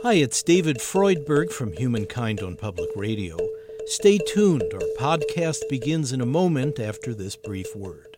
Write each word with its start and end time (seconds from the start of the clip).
Hi, 0.00 0.14
it's 0.14 0.42
David 0.42 0.78
Freudberg 0.78 1.52
from 1.52 1.72
Humankind 1.74 2.40
on 2.40 2.56
Public 2.56 2.88
Radio. 2.96 3.36
Stay 3.86 4.18
tuned. 4.18 4.64
Our 4.74 4.80
podcast 4.98 5.68
begins 5.70 6.12
in 6.12 6.20
a 6.20 6.26
moment 6.26 6.80
after 6.80 7.14
this 7.14 7.36
brief 7.36 7.76
word. 7.76 8.16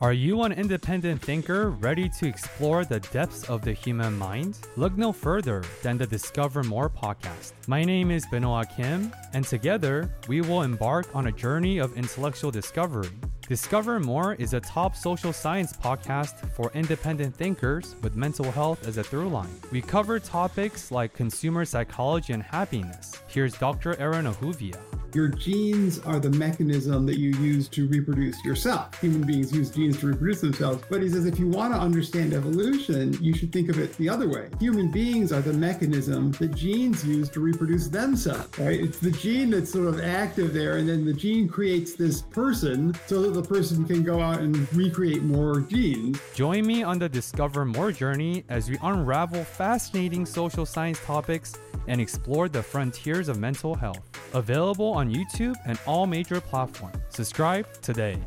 Are 0.00 0.12
you 0.12 0.42
an 0.42 0.52
independent 0.52 1.20
thinker 1.20 1.70
ready 1.70 2.08
to 2.20 2.28
explore 2.28 2.84
the 2.84 3.00
depths 3.00 3.42
of 3.50 3.62
the 3.62 3.72
human 3.72 4.16
mind? 4.16 4.58
Look 4.76 4.96
no 4.96 5.12
further 5.12 5.64
than 5.82 5.98
the 5.98 6.06
Discover 6.06 6.62
More 6.62 6.88
podcast. 6.88 7.54
My 7.66 7.82
name 7.82 8.12
is 8.12 8.24
Benoit 8.30 8.68
Kim, 8.76 9.12
and 9.32 9.44
together 9.44 10.14
we 10.28 10.40
will 10.40 10.62
embark 10.62 11.08
on 11.16 11.26
a 11.26 11.32
journey 11.32 11.78
of 11.78 11.96
intellectual 11.96 12.52
discovery. 12.52 13.10
Discover 13.48 14.00
More 14.00 14.34
is 14.34 14.52
a 14.52 14.60
top 14.60 14.94
social 14.94 15.32
science 15.32 15.72
podcast 15.72 16.50
for 16.50 16.70
independent 16.74 17.34
thinkers 17.34 17.96
with 18.02 18.14
mental 18.14 18.52
health 18.52 18.86
as 18.86 18.98
a 18.98 19.02
through 19.02 19.30
line. 19.30 19.48
We 19.72 19.80
cover 19.80 20.20
topics 20.20 20.90
like 20.90 21.14
consumer 21.14 21.64
psychology 21.64 22.34
and 22.34 22.42
happiness. 22.42 23.22
Here's 23.26 23.54
Dr. 23.54 23.98
Aaron 23.98 24.26
Ahuvia. 24.26 24.76
Your 25.18 25.26
genes 25.26 25.98
are 25.98 26.20
the 26.20 26.30
mechanism 26.30 27.04
that 27.06 27.18
you 27.18 27.30
use 27.40 27.66
to 27.70 27.88
reproduce 27.88 28.44
yourself. 28.44 29.00
Human 29.00 29.26
beings 29.26 29.52
use 29.52 29.68
genes 29.68 29.98
to 29.98 30.06
reproduce 30.06 30.40
themselves. 30.42 30.84
But 30.88 31.02
he 31.02 31.08
says 31.08 31.26
if 31.26 31.40
you 31.40 31.48
want 31.48 31.74
to 31.74 31.80
understand 31.80 32.34
evolution, 32.34 33.18
you 33.20 33.34
should 33.34 33.52
think 33.52 33.68
of 33.68 33.80
it 33.80 33.96
the 33.96 34.08
other 34.08 34.28
way. 34.28 34.48
Human 34.60 34.92
beings 34.92 35.32
are 35.32 35.40
the 35.40 35.52
mechanism 35.52 36.30
that 36.38 36.54
genes 36.54 37.04
use 37.04 37.28
to 37.30 37.40
reproduce 37.40 37.88
themselves, 37.88 38.56
right? 38.60 38.78
It's 38.78 39.00
the 39.00 39.10
gene 39.10 39.50
that's 39.50 39.72
sort 39.72 39.88
of 39.88 40.00
active 40.00 40.54
there, 40.54 40.76
and 40.76 40.88
then 40.88 41.04
the 41.04 41.14
gene 41.14 41.48
creates 41.48 41.94
this 41.94 42.22
person 42.22 42.94
so 43.08 43.20
that 43.22 43.34
the 43.34 43.42
person 43.42 43.84
can 43.86 44.04
go 44.04 44.20
out 44.20 44.38
and 44.38 44.72
recreate 44.72 45.24
more 45.24 45.62
genes. 45.62 46.20
Join 46.32 46.64
me 46.64 46.84
on 46.84 47.00
the 47.00 47.08
Discover 47.08 47.64
More 47.64 47.90
journey 47.90 48.44
as 48.48 48.70
we 48.70 48.78
unravel 48.84 49.42
fascinating 49.42 50.24
social 50.24 50.64
science 50.64 51.04
topics 51.04 51.58
and 51.88 52.00
explore 52.00 52.48
the 52.48 52.62
frontiers 52.62 53.28
of 53.28 53.40
mental 53.40 53.74
health. 53.74 54.07
Available 54.34 54.92
on 54.92 55.12
YouTube 55.12 55.56
and 55.66 55.78
all 55.86 56.06
major 56.06 56.40
platforms. 56.40 56.98
Subscribe 57.08 57.66
today. 57.82 58.18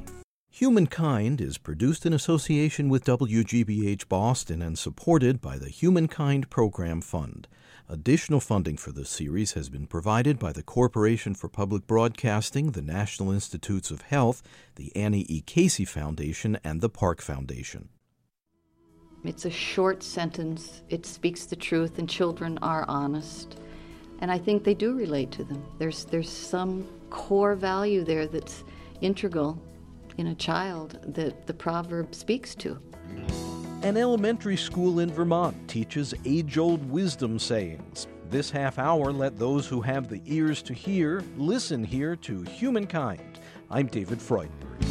Humankind 0.53 1.39
is 1.39 1.57
produced 1.57 2.05
in 2.05 2.13
association 2.13 2.89
with 2.89 3.05
WGBH 3.05 4.09
Boston 4.09 4.61
and 4.61 4.77
supported 4.77 5.41
by 5.41 5.57
the 5.57 5.69
Humankind 5.69 6.49
Program 6.49 7.01
Fund. 7.01 7.47
Additional 7.87 8.39
funding 8.39 8.77
for 8.77 8.91
this 8.91 9.09
series 9.09 9.53
has 9.53 9.69
been 9.69 9.87
provided 9.87 10.37
by 10.37 10.51
the 10.51 10.61
Corporation 10.61 11.33
for 11.35 11.47
Public 11.47 11.87
Broadcasting, 11.87 12.71
the 12.71 12.81
National 12.81 13.31
Institutes 13.31 13.91
of 13.91 14.01
Health, 14.01 14.43
the 14.75 14.95
Annie 14.95 15.25
E. 15.29 15.41
Casey 15.41 15.85
Foundation, 15.85 16.57
and 16.63 16.81
the 16.81 16.89
Park 16.89 17.21
Foundation. 17.21 17.89
It's 19.23 19.45
a 19.45 19.51
short 19.51 20.03
sentence. 20.03 20.81
It 20.89 21.05
speaks 21.05 21.45
the 21.45 21.55
truth, 21.55 21.97
and 21.97 22.09
children 22.09 22.57
are 22.61 22.85
honest. 22.87 23.57
And 24.21 24.31
I 24.31 24.37
think 24.37 24.63
they 24.63 24.75
do 24.75 24.95
relate 24.95 25.31
to 25.31 25.43
them. 25.43 25.63
There's, 25.79 26.05
there's 26.05 26.29
some 26.29 26.87
core 27.09 27.55
value 27.55 28.03
there 28.03 28.27
that's 28.27 28.63
integral 29.01 29.59
in 30.17 30.27
a 30.27 30.35
child 30.35 30.99
that 31.15 31.47
the 31.47 31.53
proverb 31.53 32.13
speaks 32.13 32.53
to. 32.55 32.79
An 33.81 33.97
elementary 33.97 34.57
school 34.57 34.99
in 34.99 35.11
Vermont 35.11 35.67
teaches 35.67 36.13
age 36.23 36.59
old 36.59 36.87
wisdom 36.91 37.39
sayings. 37.39 38.07
This 38.29 38.51
half 38.51 38.77
hour, 38.77 39.11
let 39.11 39.37
those 39.39 39.67
who 39.67 39.81
have 39.81 40.07
the 40.07 40.21
ears 40.25 40.61
to 40.63 40.73
hear 40.73 41.23
listen 41.35 41.83
here 41.83 42.15
to 42.17 42.43
Humankind. 42.43 43.39
I'm 43.71 43.87
David 43.87 44.19
Freudberg. 44.19 44.90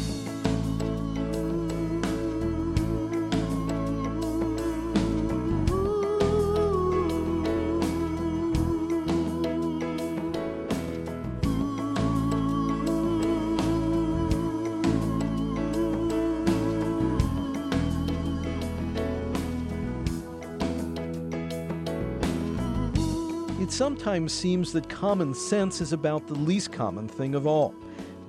Sometimes 23.81 24.31
seems 24.31 24.71
that 24.71 24.87
common 24.87 25.33
sense 25.33 25.81
is 25.81 25.91
about 25.91 26.27
the 26.27 26.35
least 26.35 26.71
common 26.71 27.07
thing 27.07 27.33
of 27.33 27.47
all, 27.47 27.71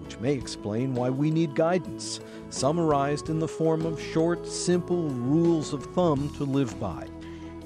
which 0.00 0.18
may 0.18 0.32
explain 0.32 0.94
why 0.94 1.10
we 1.10 1.30
need 1.30 1.54
guidance, 1.54 2.20
summarized 2.48 3.28
in 3.28 3.38
the 3.38 3.46
form 3.46 3.84
of 3.84 4.00
short, 4.00 4.46
simple 4.46 5.10
rules 5.10 5.74
of 5.74 5.84
thumb 5.94 6.32
to 6.38 6.44
live 6.44 6.80
by. 6.80 7.06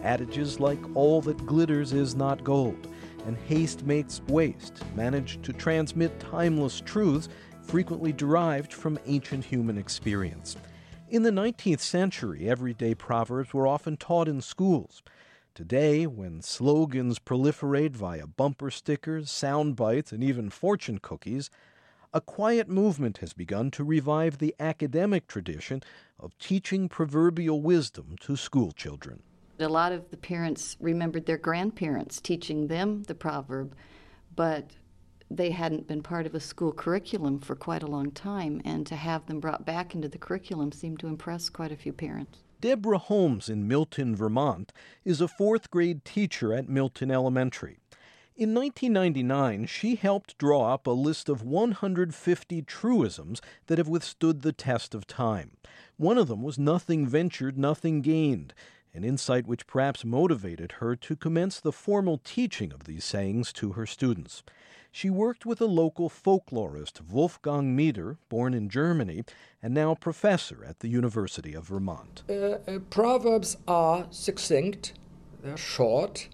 Adages 0.03 0.59
like 0.59 0.81
all 0.97 1.21
that 1.21 1.47
glitters 1.47 1.93
is 1.93 2.17
not 2.17 2.43
gold, 2.43 2.89
and 3.25 3.37
haste 3.47 3.87
makes 3.87 4.21
waste 4.23 4.83
manage 4.97 5.41
to 5.43 5.53
transmit 5.53 6.19
timeless 6.19 6.81
truths 6.81 7.29
frequently 7.63 8.13
derived 8.13 8.73
from 8.73 8.99
ancient 9.07 9.45
human 9.45 9.79
experience. 9.79 10.57
In 11.09 11.23
the 11.23 11.31
19th 11.31 11.79
century, 11.79 12.49
everyday 12.49 12.97
proverbs 12.97 13.55
were 13.55 13.69
often 13.69 13.97
taught 13.97 14.27
in 14.27 14.41
schools. 14.41 15.05
Today, 15.57 16.07
when 16.07 16.43
slogans 16.43 17.19
proliferate 17.19 17.97
via 17.97 18.27
bumper 18.27 18.71
stickers, 18.71 19.31
sound 19.31 19.75
bites, 19.75 20.13
and 20.13 20.23
even 20.23 20.51
fortune 20.51 20.99
cookies, 20.99 21.49
a 22.13 22.21
quiet 22.21 22.69
movement 22.69 23.19
has 23.19 23.33
begun 23.33 23.71
to 23.71 23.83
revive 23.83 24.37
the 24.37 24.55
academic 24.61 25.27
tradition 25.27 25.83
of 26.21 26.37
teaching 26.37 26.91
proverbial 26.91 27.63
wisdom 27.63 28.17
to 28.21 28.37
school 28.37 28.71
children. 28.71 29.23
A 29.59 29.67
lot 29.67 29.93
of 29.93 30.11
the 30.11 30.19
parents 30.19 30.77
remembered 30.79 31.25
their 31.25 31.39
grandparents 31.39 32.21
teaching 32.21 32.67
them 32.67 33.05
the 33.05 33.15
proverb, 33.15 33.75
but 34.35 34.73
they 35.31 35.53
hadn't 35.53 35.89
been 35.89 36.03
part 36.03 36.27
of 36.27 36.35
a 36.35 36.41
school 36.41 36.71
curriculum 36.71 37.39
for 37.41 37.57
quite 37.57 37.83
a 37.83 37.87
long 37.87 38.11
time, 38.11 38.61
and 38.67 38.87
to 38.89 38.95
have 38.95 39.25
them 39.25 39.41
brought 39.41 39.65
back 39.65 39.95
into 39.95 40.11
the 40.11 40.19
curriculum 40.19 40.71
seemed 40.71 41.01
to 41.01 41.07
impress 41.07 41.49
quite 41.49 41.73
a 41.73 41.77
few 41.77 41.95
parents. 41.95 42.41
Deborah 42.61 42.99
Holmes 42.99 43.49
in 43.49 43.69
Milton, 43.69 44.17
Vermont, 44.17 44.73
is 45.05 45.21
a 45.21 45.29
fourth 45.29 45.71
grade 45.71 46.05
teacher 46.05 46.55
at 46.55 46.69
Milton 46.69 47.11
Elementary. 47.11 47.79
In 48.35 48.55
1999, 48.55 49.67
she 49.67 49.95
helped 49.95 50.39
draw 50.39 50.73
up 50.73 50.87
a 50.87 50.91
list 50.91 51.29
of 51.29 51.43
150 51.43 52.63
truisms 52.63 53.41
that 53.67 53.79
have 53.79 53.89
withstood 53.89 54.43
the 54.43 54.53
test 54.53 54.95
of 54.95 55.07
time. 55.07 55.53
One 55.97 56.19
of 56.19 56.29
them 56.29 56.43
was 56.43 56.59
nothing 56.59 57.07
ventured, 57.07 57.59
nothing 57.59 58.03
gained, 58.03 58.55
an 58.93 59.05
insight 59.05 59.47
which 59.47 59.67
perhaps 59.67 60.05
motivated 60.05 60.73
her 60.73 60.97
to 60.97 61.17
commence 61.17 61.61
the 61.61 61.73
formal 61.73 62.19
teaching 62.25 62.73
of 62.73 62.85
these 62.85 63.05
sayings 63.05 63.53
to 63.55 63.73
her 63.73 63.87
students. 63.87 64.43
She 64.97 65.11
worked 65.11 65.45
with 65.45 65.61
a 65.61 65.67
local 65.67 66.09
folklorist, 66.09 67.03
Wolfgang 67.11 67.77
Mieder, 67.77 68.17
born 68.31 68.55
in 68.55 68.71
Germany, 68.71 69.25
and 69.63 69.75
now 69.75 69.95
professor 69.95 70.65
at 70.65 70.81
the 70.81 70.89
University 70.89 71.53
of 71.53 71.65
Vermont. 71.65 72.23
Uh, 72.31 72.33
uh, 72.33 72.79
proverbs 72.89 73.59
are 73.69 74.07
succinct, 74.11 74.95
they're 75.43 75.59
short, 75.59 76.31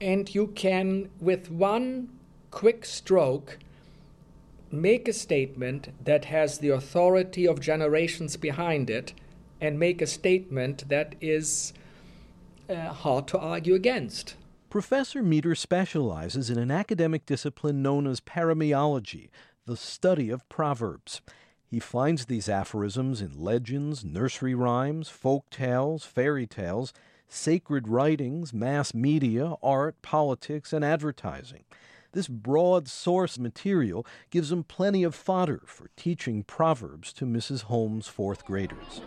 and 0.00 0.34
you 0.34 0.48
can, 0.48 1.10
with 1.20 1.48
one 1.48 2.08
quick 2.50 2.84
stroke, 2.84 3.60
make 4.72 5.06
a 5.06 5.12
statement 5.12 5.90
that 6.04 6.24
has 6.24 6.58
the 6.58 6.70
authority 6.70 7.46
of 7.46 7.60
generations 7.60 8.36
behind 8.36 8.90
it 8.90 9.12
and 9.60 9.78
make 9.78 10.02
a 10.02 10.08
statement 10.08 10.88
that 10.88 11.14
is 11.20 11.72
uh, 12.68 12.88
hard 12.88 13.28
to 13.28 13.38
argue 13.38 13.76
against. 13.76 14.34
Professor 14.68 15.22
Mieder 15.22 15.54
specializes 15.54 16.50
in 16.50 16.58
an 16.58 16.72
academic 16.72 17.24
discipline 17.24 17.82
known 17.82 18.06
as 18.06 18.20
paremiology, 18.20 19.28
the 19.64 19.76
study 19.76 20.28
of 20.28 20.48
proverbs. 20.48 21.20
He 21.64 21.78
finds 21.78 22.26
these 22.26 22.48
aphorisms 22.48 23.20
in 23.20 23.40
legends, 23.40 24.04
nursery 24.04 24.54
rhymes, 24.54 25.08
folk 25.08 25.48
tales, 25.50 26.04
fairy 26.04 26.46
tales, 26.48 26.92
sacred 27.28 27.86
writings, 27.86 28.52
mass 28.52 28.92
media, 28.92 29.54
art, 29.62 30.02
politics, 30.02 30.72
and 30.72 30.84
advertising. 30.84 31.64
This 32.12 32.28
broad 32.28 32.88
source 32.88 33.38
material 33.38 34.04
gives 34.30 34.50
him 34.50 34.64
plenty 34.64 35.04
of 35.04 35.14
fodder 35.14 35.62
for 35.66 35.90
teaching 35.96 36.42
proverbs 36.42 37.12
to 37.14 37.24
Mrs. 37.24 37.62
Holmes' 37.62 38.08
fourth 38.08 38.44
graders. 38.44 39.00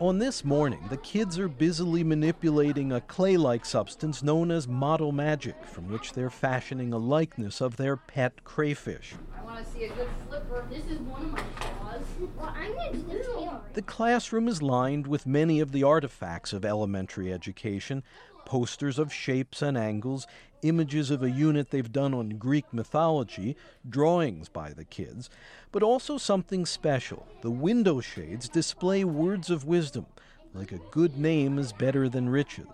On 0.00 0.16
this 0.16 0.46
morning, 0.46 0.82
the 0.88 0.96
kids 0.96 1.38
are 1.38 1.46
busily 1.46 2.02
manipulating 2.02 2.90
a 2.90 3.02
clay 3.02 3.36
like 3.36 3.66
substance 3.66 4.22
known 4.22 4.50
as 4.50 4.66
model 4.66 5.12
magic, 5.12 5.62
from 5.66 5.90
which 5.90 6.14
they're 6.14 6.30
fashioning 6.30 6.94
a 6.94 6.96
likeness 6.96 7.60
of 7.60 7.76
their 7.76 7.98
pet 7.98 8.42
crayfish. 8.42 9.12
I 9.38 9.44
want 9.44 9.62
to 9.62 9.70
see 9.70 9.84
a 9.84 9.88
good 9.90 10.08
flipper. 10.26 10.64
This 10.70 10.86
is 10.86 11.00
one 11.00 11.24
of 11.24 11.32
my 11.32 11.42
claws. 11.58 12.00
Well, 12.34 12.54
I'm 12.56 12.72
going 12.72 12.92
to 12.92 12.98
do 12.98 13.18
the 13.18 13.24
tail. 13.24 13.64
The 13.74 13.82
classroom 13.82 14.48
is 14.48 14.62
lined 14.62 15.06
with 15.06 15.26
many 15.26 15.60
of 15.60 15.70
the 15.70 15.82
artifacts 15.82 16.54
of 16.54 16.64
elementary 16.64 17.30
education 17.30 18.02
posters 18.46 18.98
of 18.98 19.12
shapes 19.12 19.62
and 19.62 19.76
angles, 19.76 20.26
images 20.62 21.10
of 21.10 21.22
a 21.22 21.30
unit 21.30 21.70
they've 21.70 21.92
done 21.92 22.14
on 22.14 22.30
Greek 22.30 22.66
mythology, 22.72 23.56
drawings 23.88 24.48
by 24.48 24.72
the 24.72 24.84
kids, 24.84 25.30
but 25.72 25.82
also 25.82 26.18
something 26.18 26.66
special. 26.66 27.26
The 27.42 27.50
window 27.50 28.00
shades 28.00 28.48
display 28.48 29.04
words 29.04 29.50
of 29.50 29.64
wisdom, 29.64 30.06
like 30.54 30.72
a 30.72 30.80
good 30.90 31.18
name 31.18 31.58
is 31.58 31.72
better 31.72 32.08
than 32.08 32.28
riches. 32.28 32.66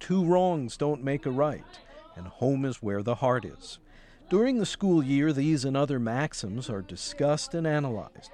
two 0.00 0.24
wrongs 0.24 0.76
don't 0.76 1.02
make 1.02 1.24
a 1.24 1.30
right, 1.30 1.64
and 2.16 2.26
home 2.26 2.64
is 2.64 2.82
where 2.82 3.02
the 3.02 3.16
heart 3.16 3.44
is. 3.44 3.78
During 4.30 4.58
the 4.58 4.66
school 4.66 5.02
year, 5.02 5.32
these 5.32 5.64
and 5.64 5.76
other 5.76 5.98
maxims 5.98 6.68
are 6.68 6.82
discussed 6.82 7.54
and 7.54 7.66
analyzed. 7.66 8.30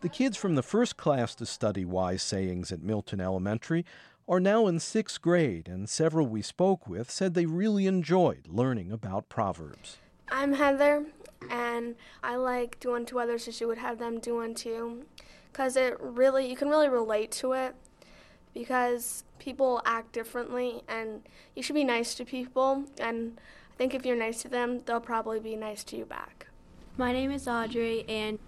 The 0.00 0.08
kids 0.08 0.36
from 0.36 0.54
the 0.54 0.62
first 0.62 0.96
class 0.96 1.34
to 1.36 1.46
study 1.46 1.84
wise 1.84 2.22
sayings 2.22 2.70
at 2.70 2.82
Milton 2.82 3.20
Elementary 3.20 3.84
are 4.28 4.40
now 4.40 4.66
in 4.66 4.78
sixth 4.78 5.22
grade, 5.22 5.68
and 5.68 5.88
several 5.88 6.26
we 6.26 6.42
spoke 6.42 6.86
with 6.86 7.10
said 7.10 7.32
they 7.32 7.46
really 7.46 7.86
enjoyed 7.86 8.46
learning 8.46 8.92
about 8.92 9.30
Proverbs. 9.30 9.96
I'm 10.30 10.52
Heather, 10.52 11.06
and 11.48 11.94
I 12.22 12.36
like 12.36 12.78
do 12.78 12.94
unto 12.94 13.18
others 13.18 13.48
as 13.48 13.58
you 13.60 13.66
would 13.68 13.78
have 13.78 13.98
them 13.98 14.20
do 14.20 14.42
unto 14.42 14.68
you, 14.68 15.06
because 15.50 15.76
it 15.76 15.96
really 15.98 16.48
you 16.48 16.56
can 16.56 16.68
really 16.68 16.90
relate 16.90 17.30
to 17.32 17.52
it, 17.52 17.74
because 18.52 19.24
people 19.38 19.80
act 19.86 20.12
differently, 20.12 20.82
and 20.86 21.22
you 21.56 21.62
should 21.62 21.74
be 21.74 21.84
nice 21.84 22.14
to 22.16 22.24
people, 22.26 22.84
and 23.00 23.38
I 23.72 23.76
think 23.78 23.94
if 23.94 24.04
you're 24.04 24.14
nice 24.14 24.42
to 24.42 24.48
them, 24.48 24.80
they'll 24.84 25.00
probably 25.00 25.40
be 25.40 25.56
nice 25.56 25.82
to 25.84 25.96
you 25.96 26.04
back. 26.04 26.48
My 26.98 27.12
name 27.12 27.30
is 27.30 27.48
Audrey, 27.48 28.04
and 28.08 28.38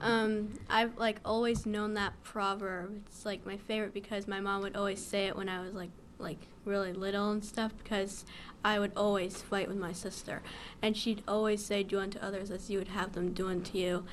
um, 0.00 0.58
I've 0.70 0.96
like 0.96 1.20
always 1.24 1.66
known 1.66 1.94
that 1.94 2.12
proverb. 2.22 3.02
It's 3.06 3.26
like 3.26 3.44
my 3.44 3.56
favorite 3.56 3.92
because 3.92 4.28
my 4.28 4.40
mom 4.40 4.62
would 4.62 4.76
always 4.76 5.04
say 5.04 5.26
it 5.26 5.36
when 5.36 5.48
I 5.48 5.60
was 5.60 5.74
like 5.74 5.90
like 6.18 6.38
really 6.64 6.92
little 6.92 7.30
and 7.30 7.44
stuff 7.44 7.72
because 7.82 8.24
I 8.64 8.78
would 8.78 8.92
always 8.96 9.40
fight 9.40 9.68
with 9.68 9.76
my 9.76 9.92
sister, 9.92 10.42
and 10.82 10.96
she'd 10.96 11.22
always 11.26 11.64
say, 11.64 11.82
"Do 11.82 11.98
unto 11.98 12.18
others 12.18 12.50
as 12.50 12.70
you 12.70 12.78
would 12.78 12.88
have 12.88 13.12
them 13.12 13.32
do 13.32 13.48
unto 13.48 13.78
you," 13.78 14.04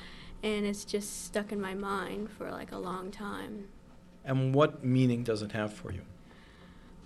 and 0.42 0.66
it's 0.66 0.84
just 0.84 1.24
stuck 1.24 1.52
in 1.52 1.60
my 1.60 1.74
mind 1.74 2.30
for 2.30 2.50
like 2.50 2.72
a 2.72 2.78
long 2.78 3.10
time. 3.10 3.68
And 4.24 4.54
what 4.54 4.84
meaning 4.84 5.22
does 5.22 5.42
it 5.42 5.52
have 5.52 5.72
for 5.72 5.92
you? 5.92 6.02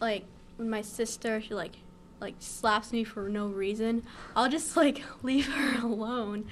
Like 0.00 0.24
when 0.56 0.70
my 0.70 0.82
sister, 0.82 1.40
she 1.40 1.54
like 1.54 1.76
like 2.20 2.34
slaps 2.38 2.92
me 2.92 3.04
for 3.04 3.28
no 3.28 3.46
reason, 3.46 4.04
I'll 4.36 4.50
just 4.50 4.76
like 4.76 5.02
leave 5.22 5.48
her 5.48 5.80
alone, 5.82 6.46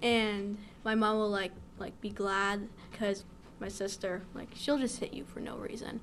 and 0.00 0.58
my 0.86 0.94
mom 0.94 1.18
will 1.18 1.28
like 1.28 1.50
like 1.78 2.00
be 2.00 2.10
glad 2.10 2.68
because 2.92 3.24
my 3.58 3.66
sister 3.66 4.22
like 4.34 4.48
she'll 4.54 4.78
just 4.78 5.00
hit 5.00 5.12
you 5.12 5.24
for 5.24 5.40
no 5.40 5.56
reason. 5.56 6.00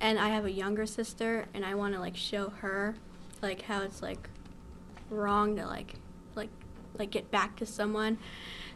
And 0.00 0.18
i 0.18 0.30
have 0.30 0.44
a 0.44 0.50
younger 0.50 0.84
sister 0.84 1.46
and 1.54 1.64
i 1.64 1.76
want 1.76 1.94
to 1.94 2.00
like 2.00 2.16
show 2.16 2.50
her 2.50 2.96
like 3.40 3.62
how 3.62 3.82
it's 3.82 4.02
like 4.02 4.28
wrong 5.08 5.54
to 5.56 5.64
like 5.64 5.94
like 6.34 6.50
like 6.98 7.10
get 7.10 7.30
back 7.30 7.56
to 7.58 7.64
someone. 7.66 8.18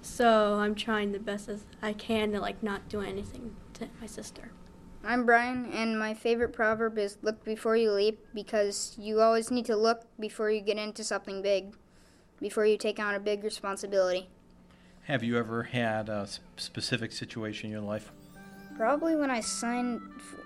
So 0.01 0.61
i'm 0.61 0.77
trying 0.77 1.11
the 1.11 1.19
best 1.19 1.49
as 1.49 1.65
i 1.83 1.93
can 1.93 2.31
to 2.31 2.41
like 2.41 2.63
not 2.63 2.89
do 2.89 3.01
anything 3.01 3.57
to 3.75 3.89
my 4.01 4.07
sister. 4.07 4.53
I'm 5.03 5.25
Brian, 5.25 5.73
and 5.73 5.99
my 5.99 6.13
favorite 6.13 6.53
proverb 6.53 6.99
is 6.99 7.17
look 7.23 7.43
before 7.43 7.75
you 7.75 7.91
leap 7.91 8.25
because 8.35 8.95
you 9.01 9.21
always 9.21 9.51
need 9.51 9.65
to 9.65 9.75
look 9.75 10.03
before 10.21 10.51
you 10.51 10.61
get 10.61 10.77
into 10.77 11.03
something 11.03 11.41
big, 11.41 11.75
before 12.39 12.67
you 12.67 12.77
take 12.77 13.01
on 13.01 13.15
a 13.15 13.19
big 13.19 13.43
responsibility. 13.43 14.29
Have 15.05 15.23
you 15.23 15.39
ever 15.39 15.65
had 15.65 16.09
a 16.09 16.29
specific 16.57 17.13
situation 17.13 17.67
in 17.67 17.73
your 17.73 17.81
life? 17.81 18.13
Probably 18.77 19.17
when 19.17 19.31
I 19.31 19.41
signed 19.41 20.01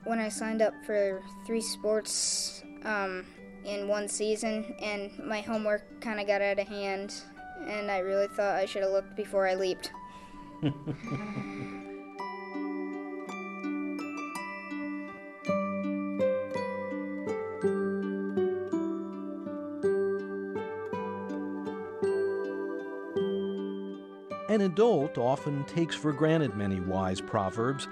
when 0.04 0.18
I 0.18 0.28
signed 0.28 0.62
up 0.62 0.74
for 0.86 1.22
three 1.46 1.60
sports 1.60 2.62
um, 2.84 3.24
in 3.64 3.88
one 3.88 4.08
season, 4.08 4.74
and 4.80 5.10
my 5.18 5.40
homework 5.40 6.00
kind 6.00 6.20
of 6.20 6.26
got 6.26 6.42
out 6.42 6.58
of 6.58 6.66
hand, 6.66 7.14
and 7.66 7.90
I 7.90 7.98
really 7.98 8.28
thought 8.28 8.56
I 8.56 8.66
should 8.66 8.82
have 8.82 8.92
looked 8.92 9.16
before 9.16 9.46
I 9.46 9.54
leaped. 9.54 9.92
An 24.54 24.60
adult 24.60 25.18
often 25.18 25.64
takes 25.64 25.96
for 25.96 26.12
granted 26.12 26.54
many 26.54 26.78
wise 26.78 27.20
proverbs, 27.20 27.88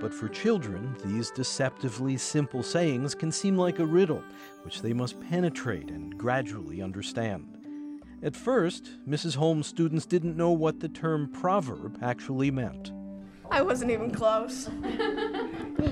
but 0.00 0.14
for 0.14 0.30
children, 0.30 0.96
these 1.04 1.30
deceptively 1.30 2.16
simple 2.16 2.62
sayings 2.62 3.14
can 3.14 3.30
seem 3.30 3.58
like 3.58 3.80
a 3.80 3.84
riddle, 3.84 4.24
which 4.62 4.80
they 4.80 4.94
must 4.94 5.20
penetrate 5.20 5.90
and 5.90 6.16
gradually 6.16 6.80
understand. 6.80 7.46
At 8.22 8.34
first, 8.34 8.92
Mrs. 9.06 9.36
Holmes' 9.36 9.66
students 9.66 10.06
didn't 10.06 10.38
know 10.38 10.52
what 10.52 10.80
the 10.80 10.88
term 10.88 11.28
proverb 11.28 11.98
actually 12.00 12.50
meant. 12.50 12.92
I 13.50 13.60
wasn't 13.60 13.90
even 13.90 14.10
close. 14.10 14.70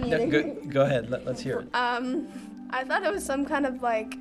Yeah, 0.06 0.24
go, 0.24 0.54
go 0.68 0.82
ahead, 0.82 1.10
let, 1.10 1.26
us 1.28 1.40
hear 1.40 1.60
it. 1.60 1.74
Um, 1.74 2.28
I 2.70 2.84
thought 2.84 3.04
it 3.04 3.12
was 3.12 3.24
some 3.24 3.44
kind 3.44 3.66
of 3.66 3.82
like 3.82 4.14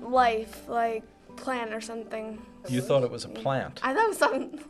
life, 0.00 0.66
like 0.66 1.04
plant 1.36 1.74
or 1.74 1.80
something. 1.82 2.40
You 2.68 2.80
thought 2.80 3.02
it 3.02 3.10
was 3.10 3.24
a 3.24 3.28
plant. 3.28 3.80
I 3.82 3.92
thought 3.92 4.04
it 4.04 4.08
was 4.08 4.18
something. 4.18 4.64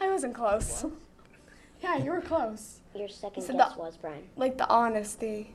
I 0.00 0.08
wasn't 0.10 0.34
close. 0.34 0.84
Yeah, 1.82 1.96
you 1.98 2.10
were 2.10 2.20
close. 2.20 2.80
Your 2.94 3.08
second 3.08 3.42
So 3.42 3.52
guess 3.56 3.74
the- 3.74 3.80
was 3.80 3.96
Brian. 3.96 4.24
Like 4.36 4.56
the 4.58 4.68
honesty 4.68 5.54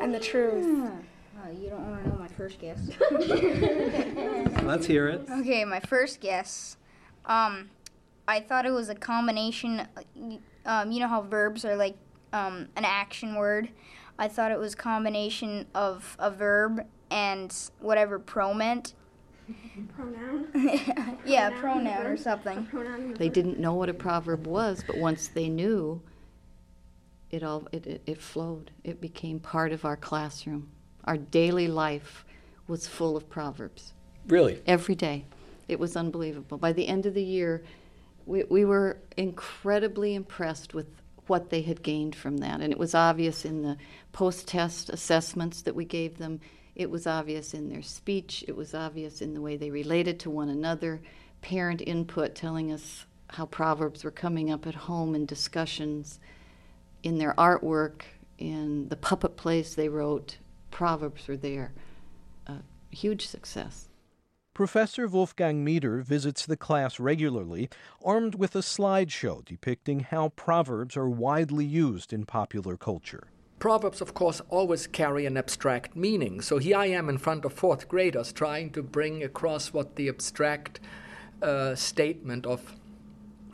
and 0.00 0.14
the 0.14 0.20
truth. 0.20 0.90
Uh, 1.44 1.50
you 1.50 1.70
don't 1.70 1.90
want 1.90 2.02
to 2.04 2.08
know 2.10 2.16
my 2.16 2.28
first 2.28 2.58
guess. 2.60 2.78
Let's 4.62 4.86
hear 4.86 5.08
it. 5.08 5.26
Okay, 5.30 5.64
my 5.64 5.80
first 5.80 6.20
guess. 6.20 6.76
Um, 7.26 7.70
I 8.28 8.40
thought 8.40 8.66
it 8.66 8.70
was 8.70 8.88
a 8.88 8.94
combination. 8.94 9.86
Um, 10.66 10.92
you 10.92 11.00
know 11.00 11.08
how 11.08 11.22
verbs 11.22 11.64
are 11.64 11.74
like 11.76 11.96
um, 12.32 12.68
an 12.76 12.84
action 12.84 13.34
word. 13.36 13.70
I 14.18 14.28
thought 14.28 14.52
it 14.52 14.58
was 14.58 14.74
combination 14.74 15.66
of 15.74 16.16
a 16.18 16.30
verb 16.30 16.86
and 17.10 17.54
whatever 17.80 18.18
pro 18.18 18.52
meant. 18.54 18.94
Pronoun. 19.96 20.48
yeah, 21.24 21.50
Pronoun, 21.50 21.84
pronoun 21.84 22.06
or 22.06 22.16
something. 22.16 22.66
Pronoun. 22.66 23.14
They 23.14 23.28
didn't 23.28 23.58
know 23.58 23.74
what 23.74 23.88
a 23.88 23.94
proverb 23.94 24.46
was, 24.46 24.84
but 24.86 24.98
once 24.98 25.28
they 25.28 25.48
knew, 25.48 26.02
it 27.30 27.42
all 27.42 27.66
it, 27.72 27.86
it, 27.86 28.02
it 28.06 28.20
flowed. 28.20 28.70
It 28.84 29.00
became 29.00 29.40
part 29.40 29.72
of 29.72 29.84
our 29.84 29.96
classroom. 29.96 30.68
Our 31.04 31.16
daily 31.16 31.68
life 31.68 32.24
was 32.68 32.86
full 32.86 33.16
of 33.16 33.28
proverbs 33.28 33.92
Really? 34.28 34.62
every 34.66 34.94
day. 34.94 35.24
It 35.68 35.78
was 35.78 35.96
unbelievable. 35.96 36.58
By 36.58 36.72
the 36.72 36.86
end 36.86 37.06
of 37.06 37.14
the 37.14 37.22
year, 37.22 37.62
we, 38.26 38.44
we 38.44 38.64
were 38.64 38.98
incredibly 39.16 40.14
impressed 40.14 40.74
with 40.74 40.86
what 41.26 41.50
they 41.50 41.62
had 41.62 41.82
gained 41.82 42.14
from 42.14 42.38
that. 42.38 42.60
And 42.60 42.72
it 42.72 42.78
was 42.78 42.94
obvious 42.94 43.44
in 43.44 43.62
the 43.62 43.76
post 44.12 44.48
test 44.48 44.90
assessments 44.90 45.62
that 45.62 45.74
we 45.74 45.84
gave 45.84 46.18
them. 46.18 46.40
It 46.74 46.90
was 46.90 47.06
obvious 47.06 47.54
in 47.54 47.68
their 47.68 47.82
speech. 47.82 48.44
It 48.48 48.56
was 48.56 48.74
obvious 48.74 49.20
in 49.20 49.34
the 49.34 49.40
way 49.40 49.56
they 49.56 49.70
related 49.70 50.18
to 50.20 50.30
one 50.30 50.48
another. 50.48 51.00
Parent 51.40 51.82
input 51.84 52.34
telling 52.34 52.72
us 52.72 53.06
how 53.28 53.46
proverbs 53.46 54.04
were 54.04 54.10
coming 54.10 54.50
up 54.50 54.66
at 54.66 54.74
home 54.74 55.14
in 55.14 55.26
discussions, 55.26 56.20
in 57.02 57.18
their 57.18 57.34
artwork, 57.34 58.02
in 58.38 58.88
the 58.88 58.96
puppet 58.96 59.36
plays 59.36 59.74
they 59.74 59.88
wrote. 59.88 60.38
Proverbs 60.70 61.28
were 61.28 61.36
there. 61.36 61.72
A 62.46 62.56
huge 62.90 63.26
success. 63.26 63.88
Professor 64.54 65.08
Wolfgang 65.08 65.64
Mieder 65.64 66.02
visits 66.02 66.44
the 66.44 66.58
class 66.58 67.00
regularly, 67.00 67.70
armed 68.04 68.34
with 68.34 68.54
a 68.54 68.58
slideshow 68.58 69.42
depicting 69.46 70.00
how 70.00 70.28
proverbs 70.28 70.94
are 70.94 71.08
widely 71.08 71.64
used 71.64 72.12
in 72.12 72.26
popular 72.26 72.76
culture. 72.76 73.28
Proverbs, 73.58 74.02
of 74.02 74.12
course, 74.12 74.42
always 74.50 74.86
carry 74.86 75.24
an 75.24 75.38
abstract 75.38 75.96
meaning. 75.96 76.42
So 76.42 76.58
here 76.58 76.76
I 76.76 76.86
am 76.86 77.08
in 77.08 77.16
front 77.16 77.46
of 77.46 77.54
fourth 77.54 77.88
graders 77.88 78.30
trying 78.30 78.70
to 78.72 78.82
bring 78.82 79.22
across 79.22 79.72
what 79.72 79.96
the 79.96 80.10
abstract 80.10 80.80
uh, 81.40 81.74
statement 81.74 82.44
of 82.44 82.76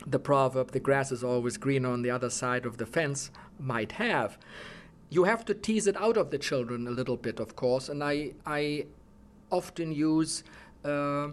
the 0.05 0.19
proverb, 0.19 0.73
the 0.73 0.81
grass 0.81 1.13
is 1.13 1.23
always 1.23 1.59
greener 1.59 1.91
on 1.91 2.03
the 2.03 2.11
other 2.11 2.31
side 2.31 2.67
of 2.67 2.79
the 2.79 2.87
fence, 2.87 3.31
might 3.61 3.93
have. 3.93 4.37
You 5.11 5.25
have 5.25 5.45
to 5.45 5.55
tease 5.55 5.87
it 5.87 5.97
out 5.97 6.17
of 6.17 6.33
the 6.33 6.39
children 6.39 6.89
a 6.89 6.91
little 6.91 7.17
bit, 7.17 7.39
of 7.39 7.55
course, 7.55 7.89
and 7.89 8.03
I, 8.03 8.33
I 8.45 8.87
often 9.51 9.93
use 9.93 10.43
uh, 10.85 11.29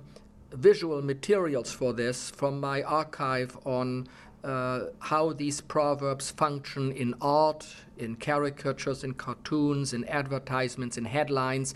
visual 0.52 1.02
materials 1.02 1.72
for 1.72 1.94
this 1.94 2.30
from 2.30 2.60
my 2.60 2.82
archive 2.84 3.58
on 3.66 4.08
uh, 4.44 4.86
how 5.00 5.34
these 5.34 5.60
proverbs 5.62 6.30
function 6.30 6.92
in 6.92 7.16
art, 7.20 7.66
in 7.98 8.16
caricatures, 8.16 9.04
in 9.04 9.14
cartoons, 9.14 9.92
in 9.94 10.06
advertisements, 10.06 10.98
in 10.98 11.06
headlines. 11.06 11.74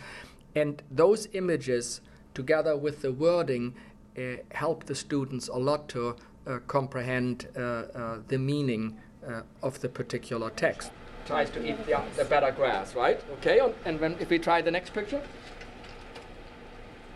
And 0.55 0.81
those 0.91 1.27
images, 1.33 2.01
together 2.33 2.77
with 2.77 3.01
the 3.01 3.11
wording, 3.11 3.73
uh, 4.17 4.37
help 4.51 4.85
the 4.85 4.95
students 4.95 5.47
a 5.47 5.57
lot 5.57 5.89
to 5.89 6.15
uh, 6.45 6.59
comprehend 6.67 7.47
uh, 7.55 7.59
uh, 7.59 8.17
the 8.27 8.37
meaning 8.37 8.97
of 9.61 9.79
the 9.81 9.89
particular 9.89 10.49
text. 10.49 10.91
Tries 11.25 11.51
to 11.51 11.63
eat 11.63 11.77
the, 11.85 12.01
the 12.15 12.25
better 12.25 12.51
grass, 12.51 12.95
right? 12.95 13.21
Okay, 13.33 13.59
and 13.85 13.99
when, 13.99 14.13
if 14.19 14.29
we 14.29 14.39
try 14.39 14.61
the 14.61 14.71
next 14.71 14.93
picture. 14.93 15.21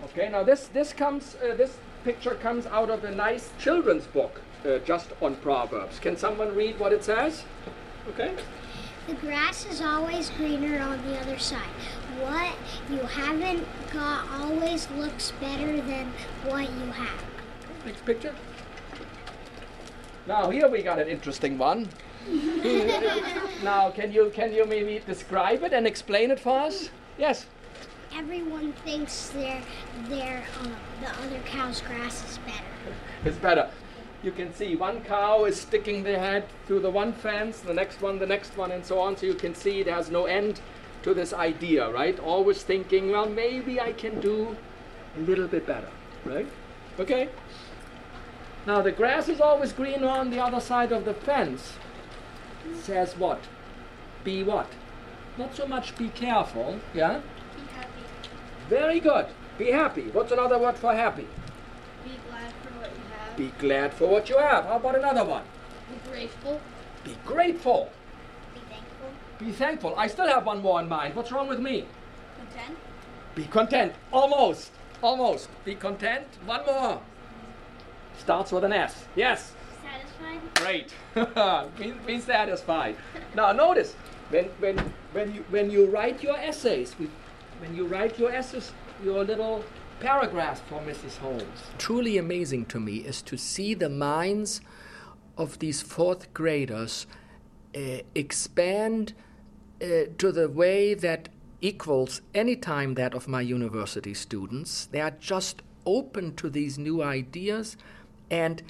Okay, 0.04 0.28
now 0.30 0.44
this 0.44 0.68
this 0.68 0.92
comes 0.92 1.36
uh, 1.36 1.56
this 1.56 1.78
picture 2.04 2.36
comes 2.36 2.66
out 2.66 2.90
of 2.90 3.04
a 3.06 3.12
nice 3.12 3.52
children's 3.58 4.06
book 4.06 4.42
uh, 4.66 4.80
just 4.80 5.12
on 5.22 5.36
proverbs. 5.38 6.00
Can 6.00 6.18
someone 6.18 6.54
read 6.54 6.78
what 6.78 6.92
it 6.92 7.04
says? 7.04 7.46
Okay. 8.10 8.36
The 9.08 9.14
grass 9.16 9.66
is 9.66 9.82
always 9.82 10.30
greener 10.32 10.80
on 10.80 11.02
the 11.06 11.20
other 11.20 11.40
side. 11.40 11.76
what 12.20 12.54
you 12.90 13.00
haven't 13.00 13.66
got 13.94 14.28
always 14.40 14.90
looks 14.92 15.32
better 15.40 15.82
than 15.82 16.12
what 16.46 16.70
you 16.70 16.92
have. 16.92 17.24
Next 17.86 18.06
picture. 18.06 18.36
Now 20.28 20.50
here 20.50 20.68
we 20.68 20.84
got 20.84 21.00
an 21.00 21.08
interesting 21.08 21.58
one. 21.58 21.88
now 23.64 23.90
can 23.92 24.12
you 24.12 24.32
can 24.36 24.54
you 24.54 24.66
maybe 24.66 25.02
describe 25.06 25.64
it 25.64 25.72
and 25.72 25.88
explain 25.88 26.30
it 26.30 26.40
for 26.42 26.60
us? 26.60 26.90
Yes. 27.18 27.46
Everyone 28.16 28.74
thinks 28.86 29.30
their 29.30 29.62
their 30.08 30.44
uh, 30.62 30.68
the 31.02 31.10
other 31.24 31.40
cow's 31.46 31.82
grass 31.82 32.24
is 32.30 32.38
better. 32.40 32.96
It's 33.26 33.38
better. 33.38 33.70
You 34.22 34.32
can 34.32 34.54
see 34.54 34.76
one 34.76 35.02
cow 35.02 35.46
is 35.46 35.60
sticking 35.60 36.04
their 36.04 36.20
head 36.20 36.46
through 36.68 36.82
the 36.82 36.92
one 36.92 37.14
fence, 37.14 37.60
the 37.60 37.74
next 37.74 38.02
one, 38.02 38.20
the 38.20 38.28
next 38.28 38.56
one, 38.56 38.72
and 38.72 38.86
so 38.86 39.00
on. 39.00 39.18
So 39.18 39.26
you 39.26 39.34
can 39.34 39.56
see 39.56 39.82
there's 39.82 40.12
no 40.12 40.26
end 40.26 40.62
to 41.02 41.14
this 41.14 41.34
idea, 41.34 41.90
right? 41.92 42.18
Always 42.20 42.64
thinking, 42.64 43.12
well, 43.12 43.28
maybe 43.28 43.82
I 43.82 43.94
can 43.94 44.20
do 44.20 44.56
a 45.18 45.20
little 45.20 45.48
bit 45.48 45.66
better, 45.66 45.90
right? 46.24 46.48
Okay? 47.00 47.30
Now, 48.66 48.82
the 48.82 48.92
grass 48.92 49.28
is 49.28 49.42
always 49.42 49.74
greener 49.74 50.08
on 50.08 50.30
the 50.30 50.40
other 50.40 50.62
side 50.62 50.92
of 50.92 51.04
the 51.04 51.14
fence. 51.14 51.74
Says 52.82 53.18
what? 53.18 53.42
Be 54.24 54.44
what? 54.44 54.70
Not 55.38 55.56
so 55.56 55.68
much 55.68 55.98
be 55.98 56.10
careful, 56.10 56.80
yeah? 56.94 57.22
Very 58.70 59.00
good. 59.00 59.28
Be 59.58 59.72
happy. 59.72 60.10
What's 60.12 60.32
another 60.32 60.58
word 60.58 60.76
for 60.78 60.94
happy? 60.94 61.28
Be 62.04 62.12
glad 62.30 62.52
for 62.64 62.80
what 62.80 62.92
you 62.92 63.04
have. 63.18 63.38
Be 63.38 63.52
glad 63.60 63.94
for 63.94 64.08
what 64.08 64.30
you 64.30 64.38
have. 64.38 64.66
How 64.66 64.78
about 64.78 64.96
another 64.98 65.24
one? 65.24 65.44
Be 65.90 66.10
grateful. 66.10 66.62
Be 67.04 67.18
grateful. 67.26 67.92
Be 68.54 68.60
thankful. 68.70 69.10
Be 69.40 69.52
thankful. 69.52 69.96
I 69.98 70.08
still 70.08 70.28
have 70.28 70.46
one 70.46 70.62
more 70.62 70.80
in 70.82 70.88
mind. 70.90 71.16
What's 71.16 71.32
wrong 71.32 71.48
with 71.48 71.60
me? 71.60 71.86
Content. 72.38 72.78
Be 73.36 73.46
content. 73.46 73.94
Almost. 74.12 74.72
Almost. 75.02 75.50
Be 75.66 75.76
content. 75.76 76.26
One 76.46 76.66
more. 76.66 77.02
Starts 78.18 78.52
with 78.52 78.64
an 78.64 78.74
S. 78.74 79.06
Yes. 79.16 79.54
Satisfied. 79.82 80.42
Great. 80.56 80.94
be, 81.78 81.92
be 82.06 82.20
satisfied. 82.20 82.96
Now 83.36 83.52
notice 83.52 83.96
when 84.30 84.46
when 84.60 84.78
when 85.12 85.36
you 85.36 85.46
when 85.50 85.70
you 85.70 85.86
write 85.88 86.24
your 86.24 86.38
essays, 86.38 86.96
we- 87.00 87.10
when 87.64 87.74
you 87.74 87.86
write 87.86 88.20
your 88.20 88.30
essays, 88.30 88.74
your 89.02 89.24
little 89.24 89.64
paragraphs 90.02 90.60
for 90.68 90.82
Mrs. 90.82 91.18
Holmes. 91.20 91.60
Truly 91.78 92.18
amazing 92.18 92.66
to 92.66 92.80
me 92.80 92.98
is 92.98 93.22
to 93.22 93.38
see 93.38 93.74
the 93.74 93.88
minds 93.88 94.60
of 95.38 95.60
these 95.60 95.82
fourth 95.82 96.34
graders 96.34 97.08
uh, 97.74 98.00
expand 98.16 99.14
uh, 99.82 100.12
to 100.18 100.34
the 100.34 100.50
way 100.50 100.94
that 100.94 101.30
equals 101.62 102.20
any 102.36 102.58
time 102.58 102.96
that 102.96 103.14
of 103.14 103.30
my 103.30 103.40
university 103.40 104.14
students. 104.14 104.88
They 104.88 105.00
are 105.00 105.12
just 105.12 105.62
open 105.86 106.36
to 106.36 106.50
these 106.50 106.78
new 106.78 107.02
ideas 107.02 107.78
and 108.30 108.62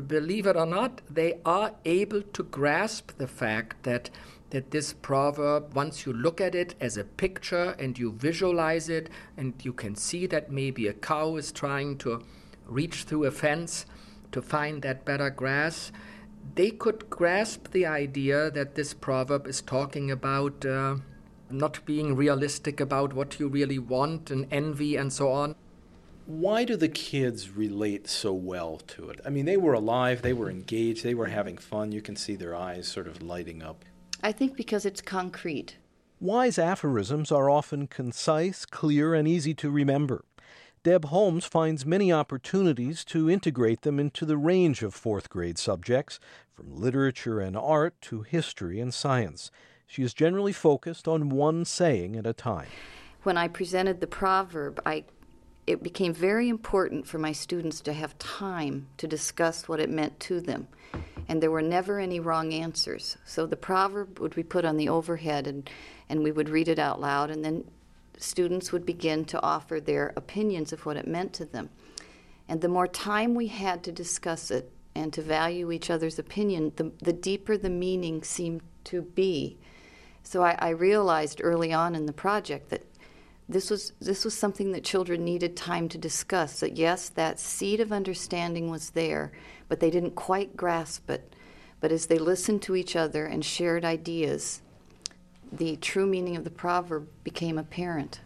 believe 0.00 0.46
it 0.46 0.56
or 0.56 0.66
not, 0.66 1.02
they 1.10 1.40
are 1.44 1.72
able 1.84 2.22
to 2.22 2.42
grasp 2.42 3.12
the 3.18 3.28
fact 3.28 3.82
that 3.82 4.08
that 4.54 4.70
this 4.70 4.92
proverb, 4.92 5.74
once 5.74 6.06
you 6.06 6.12
look 6.12 6.40
at 6.40 6.54
it 6.54 6.74
as 6.80 6.96
a 6.96 7.04
picture 7.04 7.76
and 7.78 7.98
you 7.98 8.12
visualize 8.12 8.88
it, 8.88 9.10
and 9.36 9.52
you 9.62 9.72
can 9.72 9.94
see 9.96 10.26
that 10.26 10.50
maybe 10.50 10.86
a 10.86 10.92
cow 10.92 11.36
is 11.36 11.52
trying 11.52 11.98
to 11.98 12.24
reach 12.66 13.04
through 13.04 13.24
a 13.24 13.30
fence 13.30 13.84
to 14.32 14.40
find 14.40 14.82
that 14.82 15.04
better 15.04 15.30
grass, 15.30 15.92
they 16.54 16.70
could 16.70 17.10
grasp 17.10 17.70
the 17.72 17.86
idea 17.86 18.50
that 18.50 18.74
this 18.74 18.94
proverb 18.94 19.46
is 19.46 19.60
talking 19.60 20.10
about 20.10 20.64
uh, 20.64 20.96
not 21.50 21.84
being 21.84 22.14
realistic 22.14 22.80
about 22.80 23.12
what 23.12 23.38
you 23.38 23.48
really 23.48 23.78
want 23.78 24.30
and 24.30 24.46
envy 24.50 24.96
and 24.96 25.12
so 25.12 25.30
on. 25.30 25.54
Why 26.26 26.64
do 26.64 26.76
the 26.76 26.88
kids 26.88 27.50
relate 27.50 28.08
so 28.08 28.32
well 28.32 28.78
to 28.88 29.10
it? 29.10 29.20
I 29.26 29.30
mean, 29.30 29.44
they 29.44 29.58
were 29.58 29.74
alive, 29.74 30.22
they 30.22 30.32
were 30.32 30.48
engaged, 30.48 31.04
they 31.04 31.14
were 31.14 31.26
having 31.26 31.58
fun. 31.58 31.92
You 31.92 32.00
can 32.00 32.16
see 32.16 32.34
their 32.34 32.54
eyes 32.54 32.88
sort 32.88 33.06
of 33.06 33.20
lighting 33.20 33.62
up. 33.62 33.84
I 34.24 34.32
think 34.32 34.56
because 34.56 34.86
it's 34.86 35.02
concrete. 35.02 35.76
Wise 36.18 36.58
aphorisms 36.58 37.30
are 37.30 37.50
often 37.50 37.86
concise, 37.86 38.64
clear, 38.64 39.12
and 39.12 39.28
easy 39.28 39.52
to 39.56 39.70
remember. 39.70 40.24
Deb 40.82 41.04
Holmes 41.06 41.44
finds 41.44 41.84
many 41.84 42.10
opportunities 42.10 43.04
to 43.04 43.28
integrate 43.28 43.82
them 43.82 44.00
into 44.00 44.24
the 44.24 44.38
range 44.38 44.82
of 44.82 44.94
fourth 44.94 45.28
grade 45.28 45.58
subjects, 45.58 46.18
from 46.54 46.74
literature 46.74 47.38
and 47.38 47.54
art 47.54 48.00
to 48.00 48.22
history 48.22 48.80
and 48.80 48.94
science. 48.94 49.50
She 49.86 50.02
is 50.02 50.14
generally 50.14 50.54
focused 50.54 51.06
on 51.06 51.28
one 51.28 51.66
saying 51.66 52.16
at 52.16 52.26
a 52.26 52.32
time. 52.32 52.68
When 53.24 53.36
I 53.36 53.46
presented 53.46 54.00
the 54.00 54.06
proverb, 54.06 54.80
I 54.86 55.04
it 55.66 55.82
became 55.82 56.14
very 56.14 56.48
important 56.48 57.06
for 57.06 57.18
my 57.18 57.32
students 57.32 57.82
to 57.82 57.92
have 57.92 58.18
time 58.18 58.86
to 58.96 59.06
discuss 59.06 59.68
what 59.68 59.80
it 59.80 59.90
meant 59.90 60.18
to 60.20 60.40
them. 60.40 60.68
And 61.28 61.42
there 61.42 61.50
were 61.50 61.62
never 61.62 61.98
any 61.98 62.20
wrong 62.20 62.52
answers. 62.52 63.16
So 63.24 63.46
the 63.46 63.56
proverb 63.56 64.18
would 64.18 64.34
be 64.34 64.42
put 64.42 64.64
on 64.64 64.76
the 64.76 64.88
overhead 64.88 65.46
and, 65.46 65.68
and 66.08 66.22
we 66.22 66.32
would 66.32 66.48
read 66.48 66.68
it 66.68 66.78
out 66.78 67.00
loud, 67.00 67.30
and 67.30 67.44
then 67.44 67.64
students 68.18 68.72
would 68.72 68.86
begin 68.86 69.24
to 69.26 69.42
offer 69.42 69.80
their 69.80 70.12
opinions 70.16 70.72
of 70.72 70.84
what 70.86 70.96
it 70.96 71.06
meant 71.06 71.32
to 71.34 71.44
them. 71.44 71.70
And 72.48 72.60
the 72.60 72.68
more 72.68 72.86
time 72.86 73.34
we 73.34 73.46
had 73.46 73.82
to 73.84 73.92
discuss 73.92 74.50
it 74.50 74.70
and 74.94 75.12
to 75.12 75.22
value 75.22 75.72
each 75.72 75.90
other's 75.90 76.18
opinion, 76.18 76.72
the, 76.76 76.92
the 77.02 77.12
deeper 77.12 77.56
the 77.56 77.70
meaning 77.70 78.22
seemed 78.22 78.60
to 78.84 79.02
be. 79.02 79.56
So 80.22 80.42
I, 80.42 80.56
I 80.58 80.68
realized 80.70 81.40
early 81.42 81.72
on 81.72 81.94
in 81.94 82.06
the 82.06 82.12
project 82.12 82.70
that 82.70 82.84
this 83.48 83.70
was 83.70 83.92
this 84.00 84.24
was 84.24 84.34
something 84.34 84.72
that 84.72 84.84
children 84.84 85.22
needed 85.22 85.54
time 85.54 85.86
to 85.90 85.98
discuss 85.98 86.60
that 86.60 86.78
yes 86.78 87.10
that 87.10 87.38
seed 87.38 87.78
of 87.80 87.92
understanding 87.92 88.70
was 88.70 88.90
there 88.90 89.32
but 89.68 89.80
they 89.80 89.90
didn't 89.90 90.14
quite 90.14 90.56
grasp 90.56 91.10
it. 91.10 91.34
But 91.80 91.92
as 91.92 92.06
they 92.06 92.18
listened 92.18 92.62
to 92.62 92.76
each 92.76 92.96
other 92.96 93.26
and 93.26 93.44
shared 93.44 93.84
ideas 93.84 94.62
the 95.52 95.76
true 95.76 96.06
meaning 96.06 96.36
of 96.36 96.44
the 96.44 96.50
proverb 96.50 97.08
became 97.22 97.58
apparent. 97.58 98.20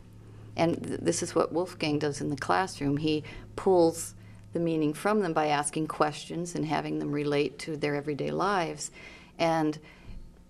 And 0.57 0.83
th- 0.83 1.00
this 1.00 1.23
is 1.23 1.35
what 1.35 1.52
wolfgang 1.52 1.99
does 1.99 2.21
in 2.21 2.30
the 2.30 2.37
classroom. 2.37 2.97
He 2.97 3.23
pulls 3.57 4.14
the 4.52 4.61
meaning 4.61 4.95
from 4.95 5.21
them 5.21 5.33
by 5.33 5.49
asking 5.49 5.88
questions 5.88 6.54
and 6.54 6.64
having 6.64 6.99
them 6.99 7.12
relate 7.12 7.59
to 7.61 7.76
their 7.76 7.95
everyday 7.95 8.30
lives. 8.30 8.90
And 9.38 9.78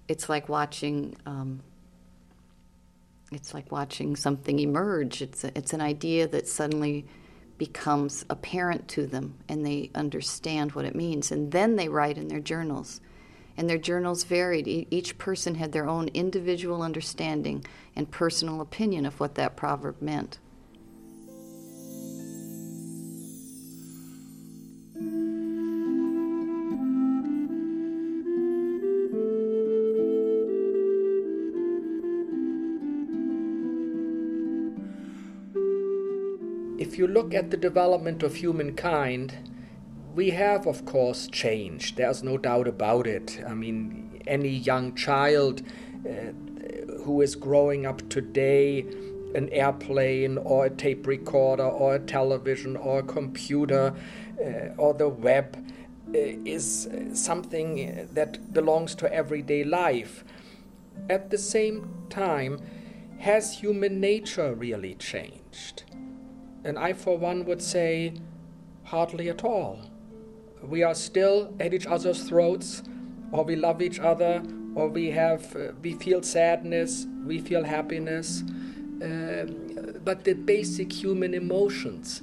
it's 0.06 0.28
like 0.28 0.48
watching 0.48 1.16
um, 1.26 1.60
it's 3.30 3.52
like 3.52 3.70
watching 3.70 4.16
something 4.16 4.58
emerge. 4.58 5.20
It's 5.20 5.44
a, 5.44 5.56
it's 5.58 5.74
an 5.74 5.82
idea 5.82 6.26
that 6.28 6.48
suddenly 6.48 7.06
becomes 7.58 8.24
apparent 8.30 8.88
to 8.88 9.06
them, 9.06 9.34
and 9.48 9.66
they 9.66 9.90
understand 9.94 10.72
what 10.72 10.84
it 10.84 10.94
means, 10.94 11.30
and 11.30 11.52
then 11.52 11.76
they 11.76 11.88
write 11.88 12.16
in 12.16 12.28
their 12.28 12.40
journals. 12.40 13.00
And 13.56 13.68
their 13.68 13.78
journals 13.78 14.22
varied. 14.22 14.68
E- 14.68 14.86
each 14.90 15.18
person 15.18 15.56
had 15.56 15.72
their 15.72 15.88
own 15.88 16.08
individual 16.14 16.80
understanding 16.80 17.64
and 17.96 18.08
personal 18.10 18.60
opinion 18.60 19.04
of 19.04 19.18
what 19.18 19.34
that 19.34 19.56
proverb 19.56 20.00
meant. 20.00 20.38
If 36.98 37.02
you 37.02 37.06
look 37.06 37.32
at 37.32 37.52
the 37.52 37.56
development 37.56 38.24
of 38.24 38.34
humankind, 38.34 39.32
we 40.16 40.30
have, 40.30 40.66
of 40.66 40.84
course, 40.84 41.28
changed. 41.28 41.96
There's 41.96 42.24
no 42.24 42.36
doubt 42.36 42.66
about 42.66 43.06
it. 43.06 43.40
I 43.46 43.54
mean, 43.54 44.20
any 44.26 44.48
young 44.48 44.96
child 44.96 45.62
uh, 46.04 46.32
who 47.04 47.20
is 47.20 47.36
growing 47.36 47.86
up 47.86 48.08
today, 48.08 48.80
an 49.36 49.48
airplane 49.50 50.38
or 50.38 50.66
a 50.66 50.70
tape 50.70 51.06
recorder 51.06 51.62
or 51.62 51.94
a 51.94 52.00
television 52.00 52.76
or 52.76 52.98
a 52.98 53.04
computer 53.04 53.94
uh, 54.44 54.74
or 54.76 54.92
the 54.92 55.08
web 55.08 55.56
uh, 56.08 56.18
is 56.18 56.88
something 57.12 58.08
that 58.12 58.52
belongs 58.52 58.96
to 58.96 59.14
everyday 59.14 59.62
life. 59.62 60.24
At 61.08 61.30
the 61.30 61.38
same 61.38 62.06
time, 62.10 62.58
has 63.18 63.60
human 63.60 64.00
nature 64.00 64.52
really 64.52 64.96
changed? 64.96 65.84
And 66.64 66.78
I, 66.78 66.92
for 66.92 67.16
one, 67.16 67.44
would 67.44 67.62
say 67.62 68.14
hardly 68.84 69.28
at 69.28 69.44
all. 69.44 69.80
We 70.62 70.82
are 70.82 70.94
still 70.94 71.54
at 71.60 71.72
each 71.72 71.86
other's 71.86 72.22
throats, 72.24 72.82
or 73.30 73.44
we 73.44 73.56
love 73.56 73.80
each 73.82 74.00
other, 74.00 74.42
or 74.74 74.88
we 74.88 75.10
have, 75.10 75.54
uh, 75.54 75.72
we 75.82 75.94
feel 75.94 76.22
sadness, 76.22 77.06
we 77.24 77.38
feel 77.40 77.64
happiness. 77.64 78.42
Um, 79.02 80.00
but 80.04 80.24
the 80.24 80.32
basic 80.32 80.92
human 80.92 81.34
emotions, 81.34 82.20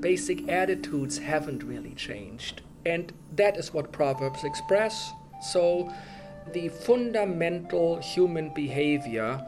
basic 0.00 0.48
attitudes 0.48 1.18
haven't 1.18 1.62
really 1.62 1.94
changed. 1.94 2.62
And 2.86 3.12
that 3.36 3.56
is 3.56 3.74
what 3.74 3.92
Proverbs 3.92 4.44
express. 4.44 5.12
So 5.42 5.92
the 6.52 6.68
fundamental 6.68 7.98
human 7.98 8.52
behavior 8.54 9.44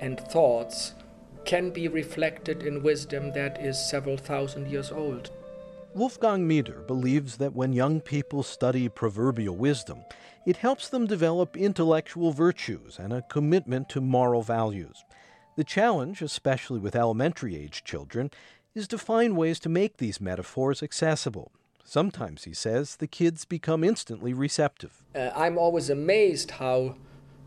and 0.00 0.18
thoughts 0.18 0.94
can 1.44 1.70
be 1.70 1.88
reflected 1.88 2.62
in 2.62 2.82
wisdom 2.82 3.32
that 3.32 3.60
is 3.64 3.78
several 3.78 4.16
thousand 4.16 4.68
years 4.68 4.90
old. 4.90 5.30
Wolfgang 5.94 6.46
Mieder 6.46 6.82
believes 6.86 7.36
that 7.38 7.54
when 7.54 7.72
young 7.72 8.00
people 8.00 8.42
study 8.42 8.88
proverbial 8.88 9.56
wisdom, 9.56 10.04
it 10.46 10.58
helps 10.58 10.88
them 10.88 11.06
develop 11.06 11.56
intellectual 11.56 12.32
virtues 12.32 12.98
and 12.98 13.12
a 13.12 13.22
commitment 13.22 13.88
to 13.88 14.00
moral 14.00 14.42
values. 14.42 15.04
The 15.56 15.64
challenge, 15.64 16.22
especially 16.22 16.78
with 16.78 16.94
elementary 16.94 17.56
age 17.56 17.82
children, 17.84 18.30
is 18.74 18.86
to 18.88 18.98
find 18.98 19.36
ways 19.36 19.58
to 19.60 19.68
make 19.68 19.96
these 19.96 20.20
metaphors 20.20 20.82
accessible. 20.82 21.50
Sometimes, 21.84 22.44
he 22.44 22.54
says, 22.54 22.96
the 22.96 23.08
kids 23.08 23.44
become 23.44 23.82
instantly 23.82 24.32
receptive. 24.32 25.02
Uh, 25.12 25.30
I'm 25.34 25.58
always 25.58 25.90
amazed 25.90 26.52
how 26.52 26.94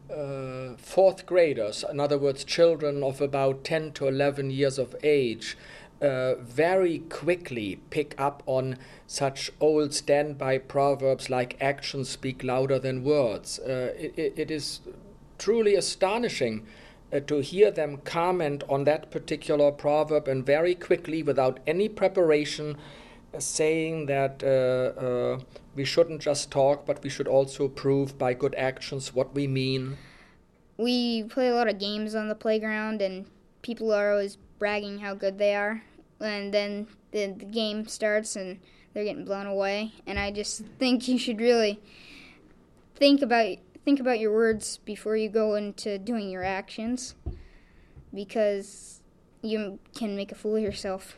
uh, 0.10 0.76
fourth 0.78 1.26
graders, 1.26 1.84
in 1.90 2.00
other 2.00 2.18
words, 2.18 2.44
children 2.44 3.04
of 3.04 3.22
about 3.22 3.64
10 3.64 3.94
to 3.94 4.08
11 4.08 4.52
years 4.52 4.78
of 4.78 4.96
age, 5.04 5.58
uh, 6.02 6.36
very 6.36 7.00
quickly 7.00 7.80
pick 7.90 8.14
up 8.20 8.44
on 8.46 8.78
such 9.08 9.52
old 9.60 9.94
standby 9.94 10.58
proverbs 10.58 11.30
like 11.30 11.56
actions 11.62 12.10
speak 12.10 12.44
louder 12.44 12.78
than 12.78 13.04
words. 13.04 13.60
Uh, 13.60 13.94
it, 13.98 14.34
it 14.38 14.52
is 14.52 14.82
truly 15.38 15.76
astonishing 15.76 16.66
uh, 17.14 17.20
to 17.22 17.40
hear 17.40 17.72
them 17.72 17.98
comment 18.04 18.64
on 18.68 18.84
that 18.84 19.12
particular 19.12 19.72
proverb 19.72 20.28
and 20.28 20.46
very 20.46 20.76
quickly, 20.76 21.24
without 21.24 21.60
any 21.66 21.88
preparation, 21.88 22.78
saying 23.40 24.06
that 24.08 24.44
uh, 24.44 25.00
uh, 25.00 25.40
we 25.76 25.86
shouldn't 25.86 26.22
just 26.22 26.52
talk, 26.52 26.86
but 26.86 27.04
we 27.04 27.10
should 27.10 27.28
also 27.28 27.68
prove 27.68 28.18
by 28.18 28.34
good 28.34 28.56
actions 28.56 29.14
what 29.14 29.34
we 29.34 29.48
mean. 29.48 29.98
We 30.78 31.24
play 31.24 31.50
a 31.50 31.56
lot 31.56 31.68
of 31.68 31.80
games 31.80 32.16
on 32.16 32.30
the 32.30 32.36
playground, 32.36 33.02
and 33.02 33.26
people 33.62 33.94
are 33.94 34.12
always 34.12 34.38
bragging 34.60 35.00
how 35.00 35.14
good 35.14 35.38
they 35.38 35.56
are 35.56 35.84
and 36.24 36.54
then 36.54 36.88
the, 37.12 37.34
the 37.38 37.46
game 37.46 37.88
starts 37.88 38.36
and 38.36 38.60
they're 38.94 39.04
getting 39.04 39.26
blown 39.26 39.46
away. 39.46 39.94
And 40.06 40.20
I 40.20 40.32
just 40.32 40.64
think 40.80 41.08
you 41.08 41.18
should 41.18 41.40
really 41.40 41.80
think 42.96 43.22
about 43.22 43.58
think 43.84 44.00
about 44.00 44.20
your 44.20 44.32
words 44.32 44.78
before 44.86 45.18
you 45.18 45.28
go 45.28 45.56
into 45.56 45.98
doing 45.98 46.30
your 46.30 46.44
actions, 46.44 47.16
because 48.14 49.02
you 49.42 49.80
can 49.94 50.16
make 50.16 50.32
a 50.32 50.36
fool 50.36 50.56
of 50.56 50.64
yourself. 50.64 51.18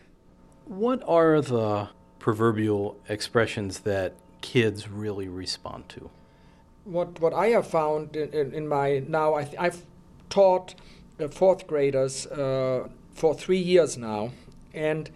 What 0.65 1.03
are 1.07 1.41
the 1.41 1.89
proverbial 2.25 2.97
expressions 3.07 3.81
that 3.81 4.15
kids 4.41 4.89
really 4.89 5.27
respond 5.27 5.87
to? 5.87 6.09
What 6.83 7.19
what 7.19 7.33
I 7.35 7.49
have 7.49 7.67
found 7.67 8.15
in, 8.15 8.29
in, 8.33 8.51
in 8.51 8.67
my 8.67 9.03
now 9.07 9.35
I 9.35 9.43
have 9.69 9.85
taught 10.31 10.73
uh, 11.19 11.27
fourth 11.27 11.67
graders 11.67 12.25
uh, 12.25 12.87
for 13.13 13.35
three 13.35 13.63
years 13.73 13.95
now, 13.95 14.31
and 14.73 15.11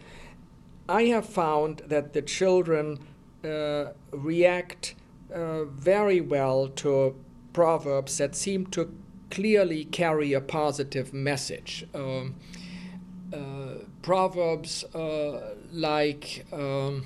I 0.88 1.06
have 1.06 1.26
found 1.26 1.82
that 1.88 2.14
the 2.14 2.22
children 2.22 3.00
uh, 3.44 3.86
react 4.12 4.94
uh, 5.34 5.64
very 5.66 6.22
well 6.22 6.68
to 6.84 7.16
proverbs 7.54 8.20
that 8.20 8.36
seem 8.36 8.68
to 8.68 8.82
clearly 9.32 9.86
carry 9.86 10.34
a 10.34 10.42
positive 10.42 11.12
message. 11.12 11.88
Um, 11.96 12.36
proverbs 14.02 14.84
uh, 14.96 15.56
like, 15.72 16.46
um, 16.52 17.06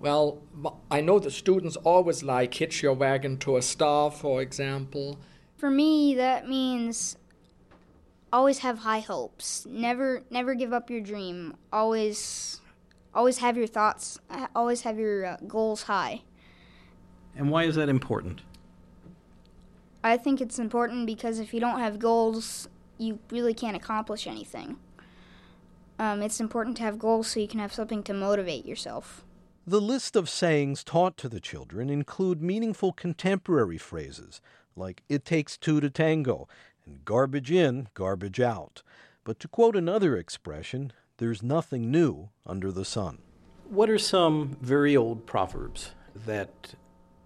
well, 0.00 0.42
I 0.90 1.00
know 1.00 1.18
the 1.18 1.30
students 1.30 1.76
always 1.76 2.22
like 2.22 2.54
hitch 2.54 2.82
your 2.82 2.94
wagon 2.94 3.38
to 3.38 3.56
a 3.56 3.62
star, 3.62 4.10
for 4.10 4.42
example. 4.42 5.18
For 5.56 5.70
me, 5.70 6.14
that 6.14 6.48
means 6.48 7.16
always 8.32 8.58
have 8.58 8.78
high 8.78 9.00
hopes. 9.00 9.66
Never 9.68 10.22
never 10.30 10.54
give 10.54 10.72
up 10.72 10.90
your 10.90 11.00
dream. 11.00 11.56
Always 11.72 12.60
always 13.14 13.38
have 13.38 13.56
your 13.56 13.66
thoughts, 13.66 14.18
always 14.54 14.82
have 14.82 14.98
your 14.98 15.24
uh, 15.24 15.36
goals 15.46 15.84
high. 15.84 16.22
And 17.36 17.50
why 17.50 17.64
is 17.64 17.76
that 17.76 17.88
important? 17.88 18.42
I 20.02 20.16
think 20.16 20.40
it's 20.40 20.58
important 20.58 21.06
because 21.06 21.38
if 21.38 21.54
you 21.54 21.60
don't 21.60 21.78
have 21.80 21.98
goals, 21.98 22.68
you 22.98 23.18
really 23.30 23.54
can't 23.54 23.76
accomplish 23.76 24.26
anything. 24.26 24.76
Um, 25.98 26.22
it's 26.22 26.40
important 26.40 26.76
to 26.78 26.82
have 26.82 26.98
goals 26.98 27.28
so 27.28 27.40
you 27.40 27.48
can 27.48 27.60
have 27.60 27.72
something 27.72 28.02
to 28.04 28.14
motivate 28.14 28.66
yourself. 28.66 29.24
The 29.66 29.80
list 29.80 30.16
of 30.16 30.28
sayings 30.28 30.84
taught 30.84 31.16
to 31.18 31.28
the 31.28 31.40
children 31.40 31.88
include 31.88 32.42
meaningful 32.42 32.92
contemporary 32.92 33.78
phrases 33.78 34.40
like 34.76 35.02
it 35.08 35.24
takes 35.24 35.56
two 35.56 35.80
to 35.80 35.88
tango 35.88 36.48
and 36.84 37.04
garbage 37.04 37.50
in, 37.50 37.88
garbage 37.94 38.40
out. 38.40 38.82
But 39.22 39.38
to 39.40 39.48
quote 39.48 39.76
another 39.76 40.16
expression, 40.16 40.92
there's 41.16 41.42
nothing 41.42 41.90
new 41.90 42.28
under 42.44 42.70
the 42.70 42.84
sun. 42.84 43.18
What 43.70 43.88
are 43.88 43.98
some 43.98 44.58
very 44.60 44.96
old 44.96 45.24
proverbs 45.24 45.92
that 46.26 46.74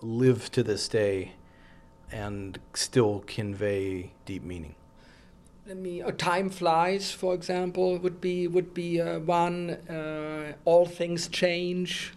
live 0.00 0.52
to 0.52 0.62
this 0.62 0.86
day 0.86 1.32
and 2.12 2.58
still 2.74 3.24
convey 3.26 4.12
deep 4.24 4.44
meaning? 4.44 4.76
I 5.70 5.74
mean, 5.74 6.02
uh, 6.02 6.12
time 6.12 6.48
flies, 6.50 7.12
for 7.12 7.34
example, 7.34 7.98
would 7.98 8.20
be 8.20 8.48
would 8.48 8.72
be 8.72 9.00
uh, 9.00 9.18
one. 9.18 9.70
Uh, 9.70 10.54
all 10.64 10.86
things 10.86 11.28
change. 11.28 12.14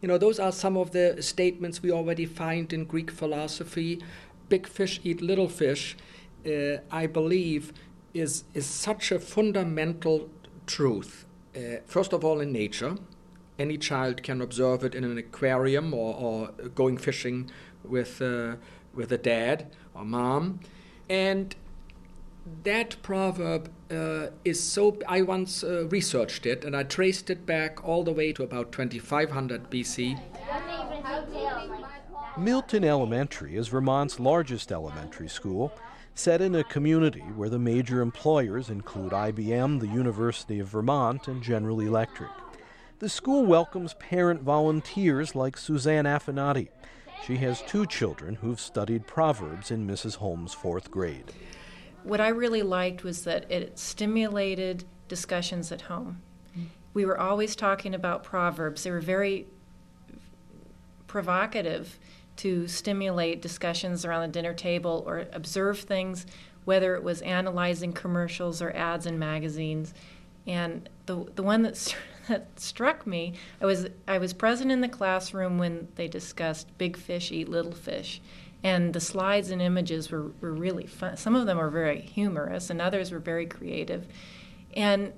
You 0.00 0.08
know, 0.08 0.18
those 0.18 0.38
are 0.38 0.52
some 0.52 0.76
of 0.76 0.90
the 0.90 1.22
statements 1.22 1.82
we 1.82 1.90
already 1.90 2.26
find 2.26 2.72
in 2.72 2.84
Greek 2.84 3.10
philosophy. 3.10 4.02
Big 4.48 4.66
fish 4.66 5.00
eat 5.04 5.20
little 5.22 5.48
fish 5.48 5.96
uh, 6.46 6.78
I 6.90 7.06
believe, 7.06 7.72
is, 8.14 8.44
is 8.54 8.66
such 8.66 9.12
a 9.12 9.18
fundamental 9.18 10.28
truth. 10.66 11.26
Uh, 11.54 11.76
first 11.86 12.12
of 12.12 12.24
all, 12.24 12.40
in 12.40 12.52
nature, 12.52 12.96
any 13.58 13.78
child 13.78 14.22
can 14.22 14.40
observe 14.40 14.84
it 14.84 14.94
in 14.94 15.04
an 15.04 15.18
aquarium 15.18 15.94
or, 15.94 16.14
or 16.14 16.48
going 16.74 16.98
fishing 16.98 17.50
with, 17.84 18.20
uh, 18.20 18.56
with 18.94 19.12
a 19.12 19.18
dad 19.18 19.70
or 19.94 20.04
mom. 20.04 20.60
And 21.08 21.54
that 22.64 22.96
proverb 23.02 23.70
uh, 23.90 24.28
is 24.44 24.62
so. 24.62 24.98
I 25.06 25.22
once 25.22 25.62
uh, 25.62 25.86
researched 25.88 26.46
it 26.46 26.64
and 26.64 26.76
I 26.76 26.82
traced 26.82 27.30
it 27.30 27.46
back 27.46 27.84
all 27.84 28.02
the 28.04 28.12
way 28.12 28.32
to 28.32 28.42
about 28.42 28.72
2500 28.72 29.70
BC. 29.70 30.20
Milton 32.36 32.84
Elementary 32.84 33.56
is 33.56 33.68
Vermont's 33.68 34.18
largest 34.18 34.72
elementary 34.72 35.28
school 35.28 35.72
set 36.14 36.40
in 36.40 36.54
a 36.54 36.64
community 36.64 37.20
where 37.20 37.48
the 37.48 37.58
major 37.58 38.00
employers 38.00 38.70
include 38.70 39.12
IBM, 39.12 39.80
the 39.80 39.88
University 39.88 40.58
of 40.58 40.68
Vermont, 40.68 41.28
and 41.28 41.42
General 41.42 41.80
Electric. 41.80 42.30
The 42.98 43.08
school 43.08 43.46
welcomes 43.46 43.94
parent 43.94 44.42
volunteers 44.42 45.34
like 45.34 45.56
Suzanne 45.56 46.04
Affinati. 46.04 46.68
She 47.26 47.36
has 47.36 47.62
two 47.62 47.86
children 47.86 48.36
who've 48.36 48.60
studied 48.60 49.06
Proverbs 49.06 49.70
in 49.70 49.86
Mrs. 49.86 50.16
Holmes' 50.16 50.52
fourth 50.52 50.90
grade. 50.90 51.32
What 52.04 52.20
I 52.20 52.28
really 52.28 52.62
liked 52.62 53.04
was 53.04 53.24
that 53.24 53.50
it 53.50 53.78
stimulated 53.78 54.84
discussions 55.08 55.70
at 55.72 55.82
home. 55.82 56.20
Mm-hmm. 56.52 56.66
We 56.94 57.04
were 57.04 57.18
always 57.18 57.56
talking 57.56 57.94
about 57.94 58.24
Proverbs. 58.24 58.84
They 58.84 58.90
were 58.90 59.00
very 59.00 59.46
provocative 61.06 61.98
to 62.36 62.66
stimulate 62.66 63.42
discussions 63.42 64.04
around 64.04 64.22
the 64.22 64.28
dinner 64.28 64.54
table 64.54 65.04
or 65.06 65.26
observe 65.32 65.80
things, 65.80 66.26
whether 66.64 66.94
it 66.94 67.02
was 67.02 67.20
analyzing 67.22 67.92
commercials 67.92 68.62
or 68.62 68.74
ads 68.74 69.06
in 69.06 69.18
magazines. 69.18 69.92
And 70.46 70.88
the 71.06 71.26
the 71.34 71.42
one 71.42 71.62
that, 71.62 71.94
that 72.28 72.58
struck 72.58 73.06
me, 73.06 73.34
I 73.60 73.66
was 73.66 73.88
I 74.08 74.18
was 74.18 74.32
present 74.32 74.72
in 74.72 74.80
the 74.80 74.88
classroom 74.88 75.58
when 75.58 75.88
they 75.96 76.08
discussed 76.08 76.66
big 76.78 76.96
fish 76.96 77.30
eat 77.30 77.48
little 77.48 77.72
fish, 77.72 78.20
and 78.64 78.92
the 78.92 79.00
slides 79.00 79.50
and 79.50 79.60
images 79.60 80.10
were, 80.10 80.30
were 80.40 80.52
really 80.52 80.86
fun. 80.86 81.16
Some 81.16 81.34
of 81.34 81.46
them 81.46 81.58
were 81.58 81.70
very 81.70 82.00
humorous, 82.00 82.70
and 82.70 82.80
others 82.80 83.10
were 83.10 83.18
very 83.18 83.46
creative. 83.46 84.06
And 84.74 85.12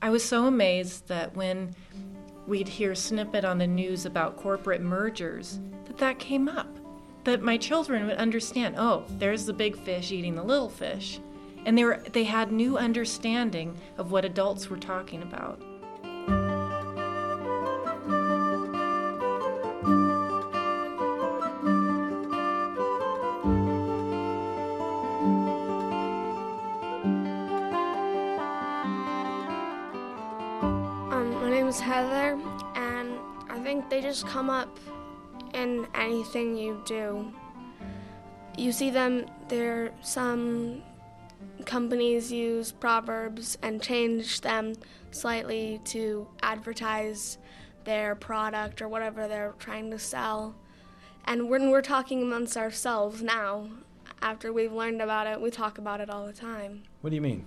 I 0.00 0.10
was 0.10 0.24
so 0.24 0.44
amazed 0.46 1.08
that 1.08 1.34
when 1.34 1.74
we'd 2.46 2.68
hear 2.68 2.94
snippet 2.94 3.44
on 3.44 3.58
the 3.58 3.66
news 3.66 4.06
about 4.06 4.36
corporate 4.36 4.80
mergers, 4.80 5.58
that 5.86 5.98
that 5.98 6.18
came 6.18 6.48
up. 6.48 6.68
That 7.24 7.42
my 7.42 7.58
children 7.58 8.06
would 8.06 8.16
understand, 8.16 8.76
oh, 8.78 9.04
there's 9.18 9.44
the 9.44 9.52
big 9.52 9.76
fish 9.76 10.12
eating 10.12 10.34
the 10.34 10.42
little 10.42 10.70
fish. 10.70 11.20
And 11.66 11.76
they, 11.76 11.84
were, 11.84 12.02
they 12.12 12.24
had 12.24 12.52
new 12.52 12.78
understanding 12.78 13.76
of 13.98 14.12
what 14.12 14.24
adults 14.24 14.70
were 14.70 14.78
talking 14.78 15.22
about. 15.22 15.60
Name 31.58 31.66
is 31.66 31.80
Heather, 31.80 32.38
and 32.76 33.18
I 33.50 33.58
think 33.64 33.90
they 33.90 34.00
just 34.00 34.24
come 34.28 34.48
up 34.48 34.78
in 35.54 35.88
anything 35.92 36.56
you 36.56 36.80
do. 36.86 37.32
You 38.56 38.70
see 38.70 38.90
them, 38.90 39.26
there 39.48 39.90
some 40.00 40.82
companies 41.64 42.30
use 42.30 42.70
proverbs 42.70 43.58
and 43.60 43.82
change 43.82 44.40
them 44.40 44.74
slightly 45.10 45.80
to 45.86 46.28
advertise 46.44 47.38
their 47.82 48.14
product 48.14 48.80
or 48.80 48.86
whatever 48.86 49.26
they're 49.26 49.54
trying 49.58 49.90
to 49.90 49.98
sell. 49.98 50.54
And 51.24 51.50
when 51.50 51.72
we're 51.72 51.82
talking 51.82 52.22
amongst 52.22 52.56
ourselves 52.56 53.20
now, 53.20 53.68
after 54.22 54.52
we've 54.52 54.72
learned 54.72 55.02
about 55.02 55.26
it, 55.26 55.40
we 55.40 55.50
talk 55.50 55.78
about 55.78 56.00
it 56.00 56.08
all 56.08 56.24
the 56.24 56.32
time. 56.32 56.84
What 57.00 57.10
do 57.10 57.16
you 57.16 57.22
mean? 57.22 57.44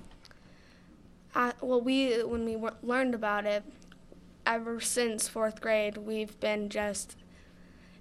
Uh, 1.34 1.54
well, 1.62 1.80
we 1.80 2.22
when 2.26 2.44
we 2.44 2.56
w- 2.56 2.76
learned 2.84 3.16
about 3.16 3.46
it, 3.46 3.64
ever 4.46 4.80
since 4.80 5.28
fourth 5.28 5.62
grade, 5.62 5.98
we've 5.98 6.40
been 6.40 6.70
just 6.70 7.16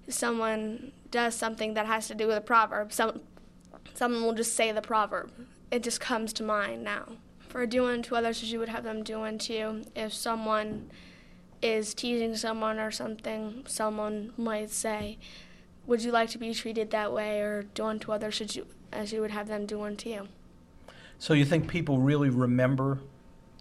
someone 0.09 0.91
does 1.09 1.35
something 1.35 1.73
that 1.73 1.85
has 1.85 2.07
to 2.07 2.15
do 2.15 2.27
with 2.27 2.37
a 2.37 2.41
proverb. 2.41 2.91
Some 2.91 3.21
someone 3.93 4.23
will 4.23 4.33
just 4.33 4.55
say 4.55 4.71
the 4.71 4.81
proverb. 4.81 5.31
It 5.69 5.83
just 5.83 5.99
comes 5.99 6.33
to 6.33 6.43
mind 6.43 6.83
now. 6.83 7.17
For 7.39 7.65
do 7.65 7.85
unto 7.85 8.15
others 8.15 8.41
as 8.43 8.51
you 8.51 8.59
would 8.59 8.69
have 8.69 8.83
them 8.83 9.03
do 9.03 9.21
unto 9.21 9.53
you. 9.53 9.83
If 9.95 10.13
someone 10.13 10.89
is 11.61 11.93
teasing 11.93 12.35
someone 12.35 12.79
or 12.79 12.91
something, 12.91 13.63
someone 13.67 14.33
might 14.37 14.71
say, 14.71 15.17
"Would 15.85 16.03
you 16.03 16.11
like 16.11 16.29
to 16.31 16.37
be 16.37 16.53
treated 16.53 16.91
that 16.91 17.13
way?" 17.13 17.41
or 17.41 17.63
"Do 17.63 17.85
unto 17.85 18.11
others 18.11 18.41
as 18.41 18.55
you 18.55 18.67
as 18.91 19.13
you 19.13 19.21
would 19.21 19.31
have 19.31 19.47
them 19.47 19.65
do 19.65 19.81
unto 19.81 20.09
you." 20.09 20.27
So 21.19 21.33
you 21.33 21.45
think 21.45 21.67
people 21.67 21.99
really 21.99 22.29
remember 22.29 22.99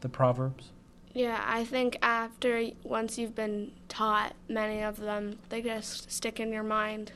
the 0.01 0.09
proverbs? 0.09 0.71
Yeah, 1.12 1.42
I 1.44 1.64
think 1.64 1.99
after 2.03 2.66
once 2.85 3.18
you've 3.18 3.35
been 3.35 3.73
taught 3.88 4.35
many 4.49 4.83
of 4.83 4.99
them, 4.99 5.38
they 5.49 5.61
just 5.61 6.11
stick 6.11 6.38
in 6.38 6.53
your 6.53 6.62
mind 6.62 7.12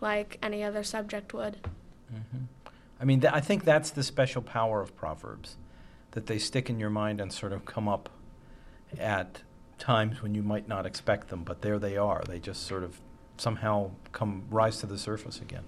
like 0.00 0.38
any 0.42 0.62
other 0.62 0.82
subject 0.82 1.34
would. 1.34 1.56
Mm-hmm. 2.12 2.44
I 3.00 3.04
mean, 3.04 3.20
th- 3.20 3.32
I 3.32 3.40
think 3.40 3.64
that's 3.64 3.90
the 3.90 4.02
special 4.02 4.42
power 4.42 4.80
of 4.80 4.94
proverbs, 4.96 5.56
that 6.12 6.26
they 6.26 6.38
stick 6.38 6.70
in 6.70 6.78
your 6.78 6.90
mind 6.90 7.20
and 7.20 7.32
sort 7.32 7.52
of 7.52 7.64
come 7.64 7.88
up 7.88 8.08
at 8.98 9.42
times 9.78 10.22
when 10.22 10.34
you 10.34 10.42
might 10.42 10.68
not 10.68 10.86
expect 10.86 11.28
them, 11.28 11.42
but 11.42 11.62
there 11.62 11.78
they 11.78 11.96
are. 11.96 12.22
They 12.28 12.38
just 12.38 12.66
sort 12.66 12.84
of 12.84 13.00
somehow 13.38 13.90
come 14.12 14.44
rise 14.50 14.78
to 14.78 14.86
the 14.86 14.98
surface 14.98 15.40
again. 15.40 15.64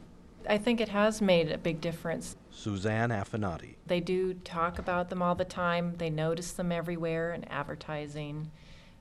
I 0.48 0.58
think 0.58 0.80
it 0.80 0.90
has 0.90 1.20
made 1.20 1.50
a 1.50 1.58
big 1.58 1.80
difference. 1.80 2.37
Suzanne 2.54 3.10
Affinati. 3.10 3.74
They 3.86 4.00
do 4.00 4.34
talk 4.34 4.78
about 4.78 5.10
them 5.10 5.22
all 5.22 5.34
the 5.34 5.44
time. 5.44 5.94
They 5.98 6.10
notice 6.10 6.52
them 6.52 6.72
everywhere 6.72 7.32
in 7.32 7.44
advertising, 7.44 8.50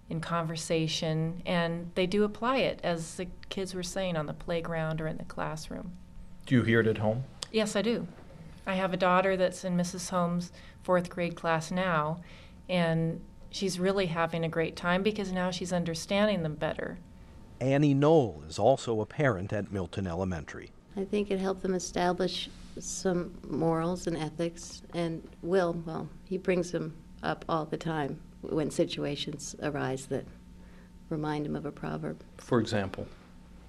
in 0.09 0.19
conversation, 0.19 1.41
and 1.45 1.91
they 1.95 2.05
do 2.05 2.23
apply 2.23 2.57
it, 2.57 2.79
as 2.83 3.15
the 3.15 3.27
kids 3.49 3.73
were 3.73 3.83
saying, 3.83 4.17
on 4.17 4.25
the 4.25 4.33
playground 4.33 4.99
or 4.99 5.07
in 5.07 5.17
the 5.17 5.23
classroom. 5.23 5.93
Do 6.45 6.55
you 6.55 6.63
hear 6.63 6.81
it 6.81 6.87
at 6.87 6.97
home? 6.97 7.23
Yes, 7.51 7.75
I 7.75 7.81
do. 7.81 8.07
I 8.65 8.75
have 8.75 8.93
a 8.93 8.97
daughter 8.97 9.37
that's 9.37 9.63
in 9.63 9.77
Mrs. 9.77 10.09
Holmes' 10.09 10.51
fourth 10.81 11.09
grade 11.09 11.35
class 11.35 11.71
now, 11.71 12.21
and 12.67 13.21
she's 13.49 13.79
really 13.79 14.07
having 14.07 14.43
a 14.43 14.49
great 14.49 14.75
time 14.75 15.03
because 15.03 15.31
now 15.31 15.51
she's 15.51 15.71
understanding 15.71 16.43
them 16.43 16.55
better. 16.55 16.97
Annie 17.61 17.93
Knoll 17.93 18.43
is 18.47 18.59
also 18.59 18.99
a 18.99 19.05
parent 19.05 19.53
at 19.53 19.71
Milton 19.71 20.07
Elementary. 20.07 20.71
I 20.95 21.03
think 21.03 21.31
it 21.31 21.39
helped 21.39 21.61
them 21.61 21.73
establish 21.73 22.49
some 22.79 23.33
morals 23.49 24.07
and 24.07 24.15
ethics. 24.17 24.83
And 24.93 25.27
Will, 25.41 25.73
well, 25.85 26.07
he 26.25 26.37
brings 26.37 26.71
them 26.71 26.95
up 27.21 27.45
all 27.49 27.65
the 27.65 27.77
time 27.77 28.19
when 28.41 28.69
situations 28.69 29.55
arise 29.63 30.05
that 30.07 30.25
remind 31.09 31.45
him 31.45 31.55
of 31.55 31.65
a 31.65 31.71
proverb. 31.71 32.21
For 32.37 32.59
example? 32.59 33.07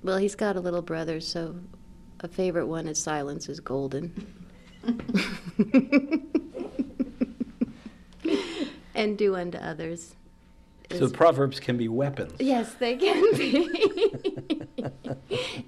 Well, 0.02 0.18
he's 0.18 0.34
got 0.34 0.56
a 0.56 0.60
little 0.60 0.82
brother, 0.82 1.20
so 1.20 1.56
a 2.20 2.28
favorite 2.28 2.66
one 2.66 2.88
is 2.88 2.98
silence 2.98 3.48
is 3.48 3.60
golden. 3.60 4.12
and 8.94 9.16
do 9.16 9.34
unto 9.34 9.58
others. 9.58 10.14
So 10.98 11.08
proverbs 11.10 11.60
can 11.60 11.76
be 11.76 11.88
weapons. 11.88 12.34
Yes, 12.38 12.74
they 12.74 12.96
can 12.96 13.36
be. 13.36 13.68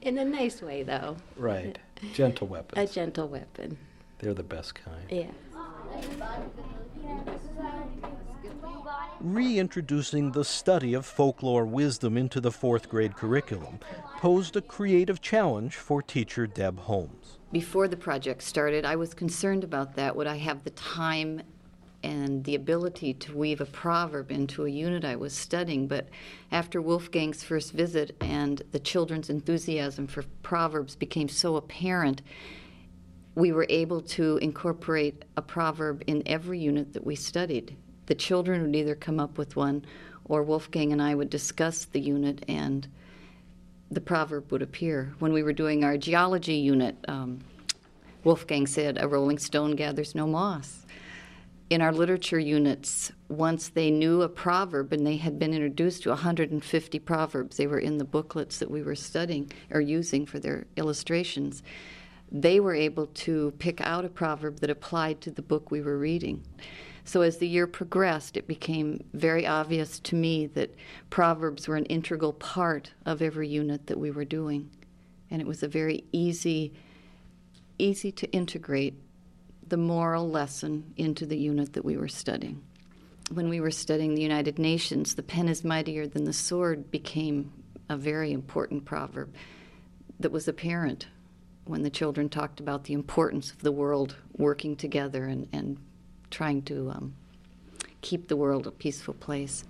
In 0.03 0.19
a 0.19 0.25
nice 0.25 0.63
way, 0.63 0.83
though. 0.83 1.17
Right. 1.37 1.79
Gentle 2.13 2.47
weapons. 2.47 2.91
A 2.91 2.93
gentle 2.93 3.29
weapon. 3.29 3.79
They're 4.19 4.35
the 4.35 4.43
best 4.43 4.75
kind. 4.75 5.11
Yeah. 5.11 5.31
Reintroducing 9.21 10.33
the 10.33 10.45
study 10.45 10.95
of 10.95 11.07
folklore 11.07 11.65
wisdom 11.65 12.17
into 12.17 12.41
the 12.41 12.53
fourth 12.53 12.89
grade 12.89 13.17
curriculum 13.17 13.81
posed 14.19 14.57
a 14.57 14.61
creative 14.61 15.21
challenge 15.21 15.77
for 15.77 16.03
teacher 16.03 16.47
Deb 16.47 16.81
Holmes. 16.81 17.39
Before 17.53 17.89
the 17.89 17.97
project 17.97 18.43
started, 18.43 18.85
I 18.85 18.97
was 18.97 19.15
concerned 19.15 19.65
about 19.65 19.97
that. 19.97 20.15
Would 20.15 20.27
I 20.27 20.37
have 20.37 20.65
the 20.65 20.71
time 20.71 21.43
and 22.07 22.45
the 22.45 22.55
ability 22.55 23.13
to 23.13 23.37
weave 23.37 23.61
a 23.61 23.67
proverb 23.67 24.31
into 24.31 24.65
a 24.65 24.71
unit 24.71 25.05
I 25.05 25.17
was 25.17 25.33
studying. 25.33 25.89
But 25.89 26.09
after 26.53 26.81
Wolfgang's 26.81 27.43
first 27.43 27.73
visit 27.73 28.17
and 28.21 28.63
the 28.71 28.79
children's 28.79 29.29
enthusiasm 29.29 30.07
for 30.07 30.23
proverbs 30.45 30.95
became 30.95 31.29
so 31.29 31.57
apparent, 31.57 32.23
we 33.35 33.51
were 33.51 33.67
able 33.69 34.01
to 34.03 34.37
incorporate 34.37 35.25
a 35.37 35.43
proverb 35.43 36.05
in 36.07 36.23
every 36.27 36.61
unit 36.61 36.93
that 36.93 37.05
we 37.05 37.17
studied. 37.17 37.77
The 38.07 38.15
children 38.15 38.63
would 38.63 38.77
either 38.77 38.95
come 38.95 39.19
up 39.19 39.37
with 39.37 39.57
one, 39.57 39.85
or 40.27 40.45
Wolfgang 40.45 40.93
and 40.93 41.03
I 41.03 41.17
would 41.17 41.29
discuss 41.29 41.87
the 41.87 42.01
unit, 42.01 42.45
and 42.47 42.87
the 43.91 44.01
proverb 44.01 44.53
would 44.53 44.63
appear. 44.63 45.13
When 45.19 45.33
we 45.33 45.43
were 45.43 45.53
doing 45.53 45.83
our 45.83 45.99
geology 45.99 46.55
unit, 46.55 46.97
um, 47.09 47.41
Wolfgang 48.23 48.69
said, 48.69 48.97
A 49.01 49.09
rolling 49.09 49.39
stone 49.39 49.75
gathers 49.75 50.15
no 50.15 50.29
moss 50.29 50.86
in 51.69 51.83
our 51.83 51.93
literature 51.93 52.39
units, 52.39 53.11
once 53.29 53.71
they 53.71 53.91
knew 53.91 54.23
a 54.23 54.29
proverb 54.29 54.93
and 54.93 55.07
they 55.07 55.17
had 55.17 55.39
been 55.39 55.53
introduced 55.53 56.05
to 56.05 56.11
150 56.11 56.99
proverbs, 57.01 57.57
they 57.57 57.67
were 57.67 57.79
in 57.79 57.99
the 57.99 58.05
booklets 58.05 58.59
that 58.59 58.71
we 58.71 58.83
were 58.83 58.95
studying 58.95 59.51
or 59.71 59.81
using 59.81 60.27
for 60.27 60.39
their 60.39 60.67
illustrations, 60.77 61.63
they 62.31 62.61
were 62.61 62.75
able 62.75 63.07
to 63.07 63.53
pick 63.59 63.81
out 63.81 64.05
a 64.05 64.09
proverb 64.09 64.61
that 64.61 64.71
applied 64.71 65.21
to 65.21 65.31
the 65.31 65.43
book 65.43 65.71
we 65.71 65.81
were 65.81 65.99
reading. 65.99 66.45
So 67.05 67.23
as 67.23 67.39
the 67.39 67.49
year 67.49 67.67
progressed, 67.67 68.37
it 68.37 68.49
became 68.49 69.05
very 69.13 69.47
obvious 69.47 70.01
to 70.01 70.17
me 70.17 70.47
that 70.49 70.75
proverbs 71.11 71.69
were 71.69 71.77
an 71.77 71.85
integral 71.87 72.33
part 72.33 72.93
of 73.05 73.23
every 73.23 73.49
unit 73.49 73.87
that 73.87 73.99
we 73.99 74.11
were 74.11 74.25
doing. 74.25 74.71
And 75.31 75.41
it 75.41 75.47
was 75.47 75.63
a 75.63 75.69
very 75.69 76.05
easy 76.13 76.75
easy 77.79 78.11
to 78.11 78.27
integrate 78.33 78.95
the 79.69 79.77
moral 79.77 80.29
lesson 80.29 80.93
into 80.97 81.27
the 81.27 81.37
unit 81.37 81.73
that 81.73 81.85
we 81.85 81.97
were 81.97 82.09
studying. 82.09 82.63
When 83.33 83.49
we 83.49 83.61
were 83.61 83.73
studying 83.73 84.15
the 84.15 84.23
United 84.23 84.59
Nations, 84.59 85.15
the 85.15 85.23
pen 85.23 85.49
is 85.49 85.65
mightier 85.65 86.07
than 86.07 86.25
the 86.25 86.33
sword 86.33 86.91
became 86.91 87.53
a 87.89 87.97
very 87.97 88.33
important 88.33 88.85
proverb 88.85 89.35
that 90.21 90.31
was 90.31 90.47
apparent 90.47 91.07
when 91.65 91.83
the 91.83 91.91
children 91.91 92.29
talked 92.29 92.61
about 92.61 92.85
the 92.85 92.95
importance 92.95 93.51
of 93.51 93.63
the 93.63 93.73
world 93.73 94.17
working 94.37 94.77
together 94.77 95.25
and, 95.25 95.49
and 95.53 95.77
trying 96.31 96.63
to 96.63 96.91
um, 96.91 97.15
keep 98.03 98.29
the 98.29 98.37
world 98.37 98.67
a 98.67 98.71
peaceful 98.71 99.15
place. 99.15 99.65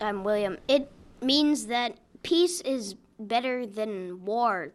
I'm 0.00 0.24
William. 0.24 0.58
It 0.66 0.90
means 1.22 1.66
that 1.66 1.96
peace 2.22 2.60
is 2.62 2.96
better 3.20 3.66
than 3.66 4.24
war. 4.24 4.72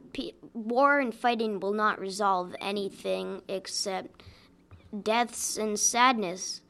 War 0.53 0.99
and 0.99 1.13
fighting 1.13 1.59
will 1.59 1.73
not 1.73 1.99
resolve 1.99 2.55
anything 2.61 3.41
except 3.47 4.23
deaths 5.01 5.57
and 5.57 5.79
sadness, 5.79 6.61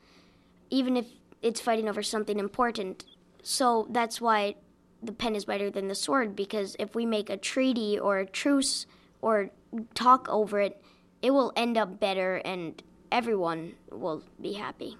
even 0.69 0.97
if 0.97 1.07
it's 1.41 1.59
fighting 1.59 1.89
over 1.89 2.01
something 2.01 2.39
important. 2.39 3.05
So 3.41 3.87
that's 3.89 4.21
why 4.21 4.55
the 5.01 5.11
pen 5.11 5.35
is 5.35 5.45
better 5.45 5.69
than 5.69 5.87
the 5.89 5.95
sword, 5.95 6.35
because 6.35 6.75
if 6.79 6.95
we 6.95 7.05
make 7.05 7.29
a 7.29 7.37
treaty 7.37 7.99
or 7.99 8.19
a 8.19 8.25
truce 8.25 8.85
or 9.21 9.49
talk 9.93 10.27
over 10.29 10.59
it, 10.59 10.81
it 11.21 11.31
will 11.31 11.51
end 11.55 11.77
up 11.77 11.99
better 11.99 12.37
and 12.37 12.81
everyone 13.11 13.73
will 13.91 14.23
be 14.41 14.53
happy. 14.53 14.97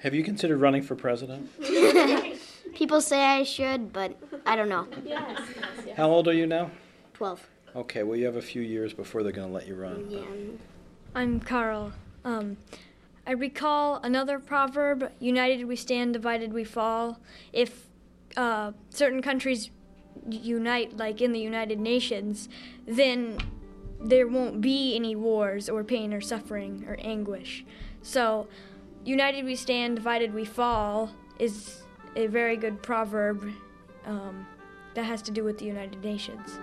Have 0.00 0.14
you 0.14 0.22
considered 0.22 0.58
running 0.58 0.82
for 0.82 0.94
president? 0.94 1.50
People 2.74 3.00
say 3.00 3.22
I 3.22 3.42
should, 3.42 3.92
but 3.92 4.18
I 4.44 4.56
don't 4.56 4.68
know. 4.68 4.86
Yes. 5.04 5.40
How 5.96 6.10
old 6.10 6.28
are 6.28 6.32
you 6.32 6.46
now? 6.46 6.70
12. 7.14 7.48
Okay, 7.76 8.02
well, 8.02 8.18
you 8.18 8.26
have 8.26 8.36
a 8.36 8.42
few 8.42 8.60
years 8.62 8.92
before 8.92 9.22
they're 9.22 9.32
going 9.32 9.48
to 9.48 9.54
let 9.54 9.66
you 9.66 9.74
run. 9.74 10.06
Yeah. 10.10 10.20
I'm 11.16 11.38
Carl. 11.38 11.92
Um, 12.24 12.56
I 13.24 13.32
recall 13.32 14.00
another 14.02 14.40
proverb 14.40 15.12
United 15.20 15.64
we 15.64 15.76
stand, 15.76 16.12
divided 16.12 16.52
we 16.52 16.64
fall. 16.64 17.20
If 17.52 17.86
uh, 18.36 18.72
certain 18.90 19.22
countries 19.22 19.70
unite, 20.28 20.96
like 20.96 21.20
in 21.20 21.32
the 21.32 21.38
United 21.38 21.78
Nations, 21.78 22.48
then 22.84 23.38
there 24.00 24.26
won't 24.26 24.60
be 24.60 24.96
any 24.96 25.14
wars 25.14 25.68
or 25.68 25.84
pain 25.84 26.12
or 26.12 26.20
suffering 26.20 26.84
or 26.88 26.96
anguish. 27.00 27.64
So, 28.02 28.48
United 29.04 29.44
we 29.44 29.54
stand, 29.54 29.94
divided 29.94 30.34
we 30.34 30.44
fall 30.44 31.10
is 31.38 31.82
a 32.16 32.26
very 32.26 32.56
good 32.56 32.82
proverb 32.82 33.48
um, 34.04 34.46
that 34.94 35.04
has 35.04 35.22
to 35.22 35.30
do 35.30 35.44
with 35.44 35.58
the 35.58 35.66
United 35.66 36.02
Nations. 36.02 36.58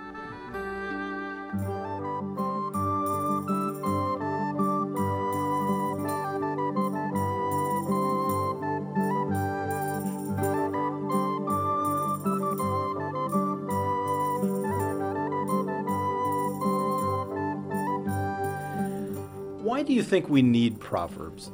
You 20.01 20.09
think 20.09 20.29
we 20.29 20.41
need 20.41 20.79
proverbs? 20.79 21.51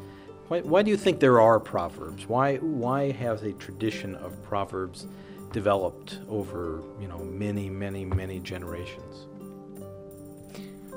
Why, 0.47 0.61
why 0.61 0.81
do 0.81 0.89
you 0.89 0.97
think 0.97 1.19
there 1.19 1.41
are 1.41 1.59
proverbs? 1.59 2.27
Why, 2.27 2.55
why 2.57 3.11
has 3.11 3.43
a 3.43 3.51
tradition 3.53 4.15
of 4.15 4.41
proverbs 4.43 5.07
developed 5.51 6.19
over 6.29 6.81
you 6.99 7.07
know 7.07 7.19
many, 7.19 7.69
many, 7.69 8.05
many 8.05 8.39
generations? 8.39 9.27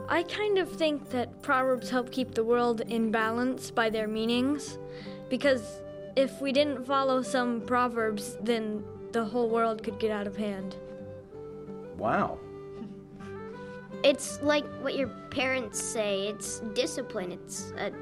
I 0.08 0.22
kind 0.24 0.58
of 0.58 0.70
think 0.70 1.10
that 1.10 1.42
proverbs 1.42 1.90
help 1.90 2.10
keep 2.10 2.34
the 2.34 2.44
world 2.44 2.82
in 2.82 3.10
balance 3.10 3.70
by 3.70 3.90
their 3.90 4.08
meanings, 4.08 4.78
because 5.28 5.80
if 6.16 6.40
we 6.40 6.52
didn't 6.52 6.84
follow 6.84 7.22
some 7.22 7.60
proverbs, 7.62 8.36
then 8.40 8.84
the 9.12 9.24
whole 9.24 9.48
world 9.48 9.82
could 9.82 9.98
get 9.98 10.10
out 10.10 10.26
of 10.26 10.36
hand. 10.36 10.76
Wow. 11.96 12.38
It's 14.02 14.40
like 14.42 14.64
what 14.80 14.94
your 14.94 15.08
parents 15.30 15.82
say. 15.82 16.28
It's 16.28 16.60
discipline. 16.74 17.32
It's 17.32 17.72
a, 17.78 17.92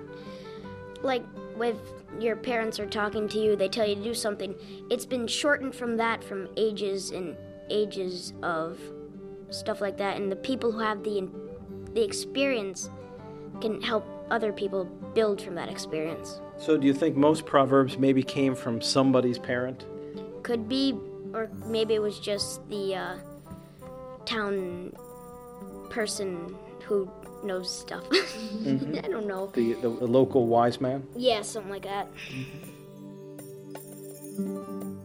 like 1.02 1.24
with 1.56 1.78
your 2.20 2.36
parents 2.36 2.78
are 2.78 2.86
talking 2.86 3.28
to 3.28 3.38
you, 3.38 3.56
they 3.56 3.68
tell 3.68 3.86
you 3.86 3.94
to 3.94 4.02
do 4.02 4.14
something. 4.14 4.54
It's 4.90 5.06
been 5.06 5.26
shortened 5.26 5.74
from 5.74 5.96
that 5.96 6.22
from 6.22 6.48
ages 6.56 7.10
and 7.10 7.36
ages 7.70 8.32
of 8.42 8.78
stuff 9.50 9.80
like 9.80 9.96
that. 9.98 10.16
And 10.16 10.30
the 10.30 10.36
people 10.36 10.72
who 10.72 10.78
have 10.78 11.02
the 11.02 11.28
the 11.94 12.04
experience 12.04 12.90
can 13.60 13.80
help 13.82 14.06
other 14.30 14.52
people 14.52 14.84
build 15.14 15.40
from 15.40 15.54
that 15.54 15.68
experience. 15.68 16.40
So, 16.58 16.76
do 16.76 16.86
you 16.86 16.94
think 16.94 17.16
most 17.16 17.46
proverbs 17.46 17.98
maybe 17.98 18.22
came 18.22 18.54
from 18.54 18.80
somebody's 18.80 19.38
parent? 19.38 19.84
Could 20.42 20.68
be, 20.68 20.94
or 21.32 21.50
maybe 21.66 21.94
it 21.94 22.02
was 22.02 22.18
just 22.18 22.68
the 22.68 22.94
uh, 22.94 23.16
town 24.24 24.92
person 25.90 26.54
who 26.84 27.10
knows 27.44 27.70
stuff. 27.70 28.04
Mhm. 28.64 29.04
I 29.04 29.08
don't 29.08 29.26
know. 29.26 29.46
The, 29.54 29.74
the, 29.74 29.88
the 29.88 30.06
local 30.06 30.46
wise 30.46 30.80
man? 30.80 31.06
Yeah, 31.14 31.42
something 31.42 31.70
like 31.70 31.82
that. 31.84 32.08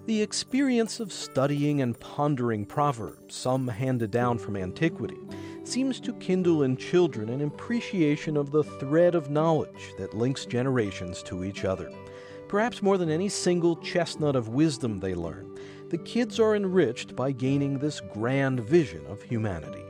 The 0.06 0.22
experience 0.22 1.00
of 1.00 1.12
studying 1.13 1.82
and 1.82 2.00
pondering 2.00 2.65
proverbs, 2.65 3.36
some 3.36 3.67
handed 3.67 4.12
down 4.12 4.38
from 4.38 4.56
antiquity, 4.58 5.17
seems 5.63 6.00
to 6.02 6.13
kindle 6.13 6.63
in 6.63 6.76
children 6.78 7.30
an 7.30 7.41
appreciation 7.41 8.36
of 8.38 8.52
the 8.52 8.63
thread 8.63 9.15
of 9.15 9.30
knowledge 9.30 9.93
that 9.98 10.13
links 10.13 10.46
generations 10.46 11.24
to 11.24 11.43
each 11.43 11.63
other. 11.65 11.89
Perhaps 12.48 12.82
more 12.82 12.98
than 12.98 13.10
any 13.10 13.30
single 13.30 13.78
chestnut 13.78 14.36
of 14.36 14.50
wisdom 14.50 15.00
they 15.00 15.15
learn, 15.15 15.58
the 15.89 15.98
kids 16.00 16.39
are 16.39 16.56
enriched 16.56 17.15
by 17.15 17.32
gaining 17.32 17.80
this 17.80 18.02
grand 18.13 18.60
vision 18.60 19.06
of 19.08 19.22
humanity. 19.22 19.83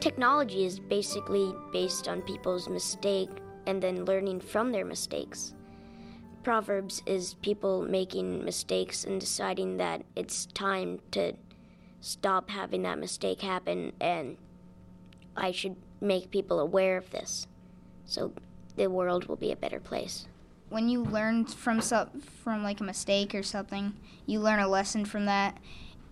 Technology 0.00 0.64
is 0.64 0.78
basically 0.78 1.54
based 1.72 2.06
on 2.06 2.22
people's 2.22 2.68
mistake 2.68 3.30
and 3.66 3.82
then 3.82 4.04
learning 4.04 4.40
from 4.40 4.70
their 4.70 4.84
mistakes. 4.84 5.54
Proverbs 6.42 7.02
is 7.06 7.34
people 7.34 7.82
making 7.82 8.44
mistakes 8.44 9.04
and 9.04 9.20
deciding 9.20 9.78
that 9.78 10.02
it's 10.14 10.46
time 10.46 11.00
to 11.10 11.32
stop 12.00 12.50
having 12.50 12.82
that 12.82 12.98
mistake 12.98 13.40
happen 13.40 13.92
and 14.00 14.36
I 15.36 15.50
should 15.50 15.76
make 16.00 16.30
people 16.30 16.60
aware 16.60 16.96
of 16.96 17.10
this 17.10 17.48
so 18.04 18.32
the 18.76 18.88
world 18.88 19.26
will 19.26 19.36
be 19.36 19.50
a 19.50 19.56
better 19.56 19.80
place. 19.80 20.28
When 20.68 20.88
you 20.88 21.02
learn 21.02 21.46
from 21.46 21.80
some, 21.80 22.20
from 22.20 22.62
like 22.62 22.80
a 22.80 22.84
mistake 22.84 23.34
or 23.34 23.42
something, 23.42 23.94
you 24.26 24.40
learn 24.40 24.60
a 24.60 24.68
lesson 24.68 25.04
from 25.04 25.26
that. 25.26 25.58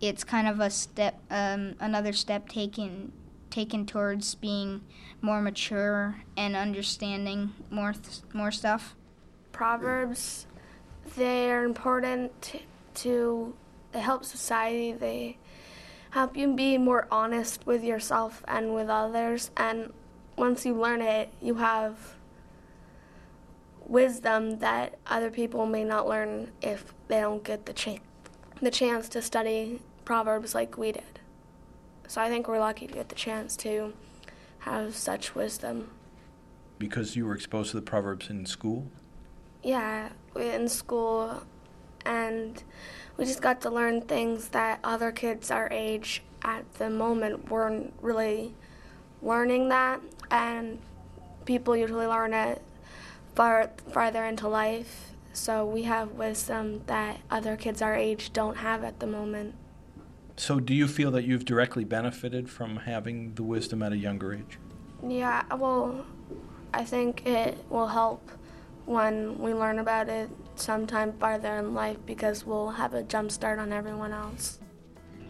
It's 0.01 0.25
kind 0.25 0.49
of 0.49 0.59
a 0.61 0.71
step, 0.71 1.21
um, 1.31 1.75
another 1.81 2.13
step 2.13 2.49
taken 2.49 3.13
taken 3.55 3.87
towards 3.87 4.35
being 4.35 4.83
more 5.21 5.41
mature 5.41 6.17
and 6.37 6.57
understanding 6.57 7.53
more 7.71 7.93
th- 7.93 8.23
more 8.33 8.51
stuff. 8.51 8.97
Proverbs, 9.53 10.47
they 11.17 11.53
are 11.53 11.65
important 11.65 12.61
to 12.95 13.55
help 13.95 14.25
society. 14.25 14.93
They 14.93 15.39
help 16.11 16.37
you 16.37 16.53
be 16.55 16.79
more 16.79 17.07
honest 17.13 17.65
with 17.65 17.85
yourself 17.85 18.43
and 18.49 18.75
with 18.75 18.89
others. 18.89 19.53
And 19.57 19.93
once 20.37 20.67
you 20.67 20.75
learn 20.75 21.01
it, 21.01 21.29
you 21.41 21.55
have 21.55 22.17
wisdom 23.87 24.59
that 24.59 24.99
other 25.07 25.31
people 25.31 25.65
may 25.65 25.85
not 25.85 26.09
learn 26.09 26.51
if 26.61 26.93
they 27.07 27.21
don't 27.21 27.45
get 27.45 27.67
the 27.67 27.73
chance 27.73 28.01
the 28.63 28.71
chance 28.71 29.09
to 29.11 29.21
study 29.21 29.81
proverbs 30.05 30.55
like 30.55 30.79
we 30.79 30.91
did. 30.93 31.21
So 32.07 32.21
I 32.21 32.29
think 32.29 32.49
we're 32.49 32.61
lucky 32.61 32.87
to 32.87 32.93
get 32.93 33.09
the 33.09 33.15
chance 33.15 33.57
to 33.59 33.93
have 34.61 34.95
such 34.95 35.35
wisdom. 35.35 35.91
Because 36.79 37.17
you 37.17 37.27
were 37.27 37.35
exposed 37.35 37.71
to 37.71 37.77
the 37.77 37.83
proverbs 37.83 38.31
in 38.31 38.47
school? 38.47 38.87
Yeah, 39.63 40.11
we 40.35 40.51
in 40.51 40.69
school, 40.69 41.43
and 42.05 42.63
we 43.17 43.25
just 43.25 43.41
got 43.41 43.61
to 43.63 43.71
learn 43.71 44.03
things 44.03 44.49
that 44.49 44.81
other 44.85 45.13
kids 45.13 45.51
our 45.51 45.69
age 45.71 46.23
at 46.43 46.73
the 46.75 46.91
moment 46.91 47.51
weren't 47.51 47.95
really 48.03 48.55
learning 49.23 49.71
that, 49.71 50.01
and 50.31 50.79
people 51.47 51.77
usually 51.77 52.07
learn 52.07 52.35
it 52.35 52.61
far 53.35 53.71
farther 53.91 54.25
into 54.25 54.49
life. 54.49 55.11
So 55.33 55.65
we 55.65 55.83
have 55.83 56.13
wisdom 56.13 56.83
that 56.87 57.21
other 57.31 57.57
kids 57.57 57.83
our 57.83 57.95
age 57.95 58.33
don't 58.33 58.59
have 58.59 58.85
at 58.85 59.01
the 59.01 59.07
moment. 59.07 59.55
So, 60.37 60.59
do 60.59 60.75
you 60.75 60.89
feel 60.89 61.11
that 61.13 61.25
you've 61.25 61.45
directly 61.45 61.85
benefited 61.85 62.51
from 62.51 62.77
having 62.77 63.35
the 63.35 63.45
wisdom 63.45 63.83
at 63.83 63.93
a 63.93 63.97
younger 63.97 64.35
age? 64.35 64.59
Yeah, 65.07 65.43
well, 65.55 66.05
I 66.73 66.85
think 66.85 67.25
it 67.25 67.57
will 67.71 67.87
help 67.87 68.31
when 68.85 69.39
we 69.39 69.55
learn 69.55 69.79
about 69.79 70.09
it 70.09 70.29
sometime 70.57 71.13
farther 71.13 71.57
in 71.57 71.73
life 71.73 71.99
because 72.05 72.45
we'll 72.45 72.71
have 72.71 72.95
a 72.95 73.03
jump 73.05 73.31
start 73.31 73.59
on 73.59 73.73
everyone 73.73 74.13
else. 74.13 74.59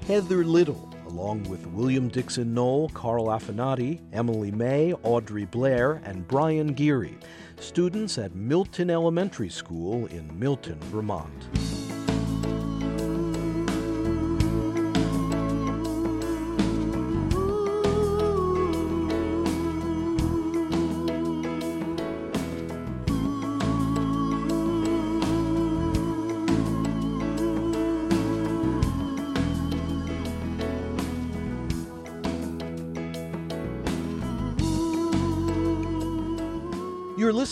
Heather 0.07 0.45
Little, 0.45 0.93
along 1.07 1.45
with 1.45 1.67
William 1.69 2.09
Dixon 2.09 2.55
Knoll, 2.55 2.89
Carl 2.91 3.27
Affinati, 3.27 4.01
Emily 4.13 4.51
May, 4.51 4.93
Audrey 5.03 5.45
Blair, 5.45 6.03
and 6.05 6.27
Brian 6.29 6.69
Geary, 6.69 7.17
students 7.59 8.19
at 8.19 8.35
Milton 8.35 8.91
Elementary 8.91 9.49
School 9.49 10.07
in 10.07 10.39
Milton, 10.39 10.79
Vermont. 10.81 11.49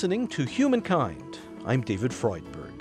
Listening 0.03 0.27
to 0.27 0.45
Humankind. 0.45 1.39
I'm 1.65 1.81
David 1.81 2.11
Freudberg. 2.11 2.73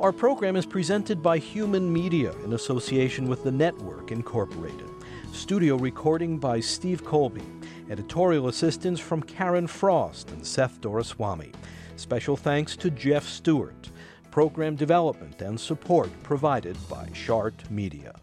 Our 0.00 0.12
program 0.12 0.54
is 0.54 0.66
presented 0.66 1.22
by 1.22 1.38
Human 1.38 1.90
Media 1.90 2.32
in 2.44 2.52
association 2.52 3.26
with 3.26 3.42
The 3.42 3.50
Network 3.50 4.12
Incorporated. 4.12 4.90
Studio 5.32 5.76
recording 5.76 6.36
by 6.36 6.60
Steve 6.60 7.02
Colby. 7.02 7.46
Editorial 7.88 8.48
assistance 8.48 9.00
from 9.00 9.22
Karen 9.22 9.66
Frost 9.66 10.30
and 10.30 10.46
Seth 10.46 10.78
Doraswamy. 10.82 11.54
Special 11.96 12.36
thanks 12.36 12.76
to 12.76 12.90
Jeff 12.90 13.26
Stewart. 13.26 13.90
Program 14.30 14.76
development 14.76 15.40
and 15.40 15.58
support 15.58 16.10
provided 16.22 16.76
by 16.90 17.08
Shart 17.14 17.70
Media. 17.70 18.14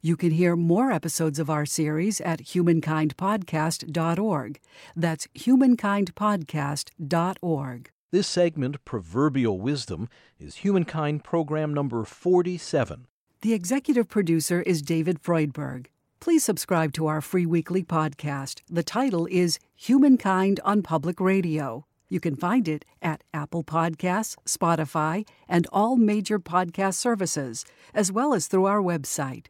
You 0.00 0.16
can 0.16 0.30
hear 0.30 0.54
more 0.54 0.92
episodes 0.92 1.40
of 1.40 1.50
our 1.50 1.66
series 1.66 2.20
at 2.20 2.38
humankindpodcast.org. 2.40 4.60
That's 4.94 5.26
humankindpodcast.org. 5.36 7.90
This 8.10 8.26
segment, 8.28 8.84
Proverbial 8.84 9.60
Wisdom, 9.60 10.08
is 10.38 10.54
Humankind 10.56 11.24
Program 11.24 11.72
number 11.74 12.04
47. 12.04 13.06
The 13.42 13.54
executive 13.54 14.08
producer 14.08 14.62
is 14.62 14.82
David 14.82 15.20
Freudberg. 15.20 15.86
Please 16.20 16.44
subscribe 16.44 16.92
to 16.92 17.08
our 17.08 17.20
free 17.20 17.46
weekly 17.46 17.82
podcast. 17.82 18.60
The 18.68 18.84
title 18.84 19.26
is 19.26 19.58
Humankind 19.74 20.60
on 20.64 20.82
Public 20.82 21.20
Radio. 21.20 21.86
You 22.08 22.20
can 22.20 22.36
find 22.36 22.68
it 22.68 22.84
at 23.02 23.24
Apple 23.34 23.64
Podcasts, 23.64 24.36
Spotify, 24.46 25.26
and 25.48 25.66
all 25.72 25.96
major 25.96 26.38
podcast 26.38 26.94
services, 26.94 27.64
as 27.92 28.12
well 28.12 28.32
as 28.32 28.46
through 28.46 28.66
our 28.66 28.80
website. 28.80 29.46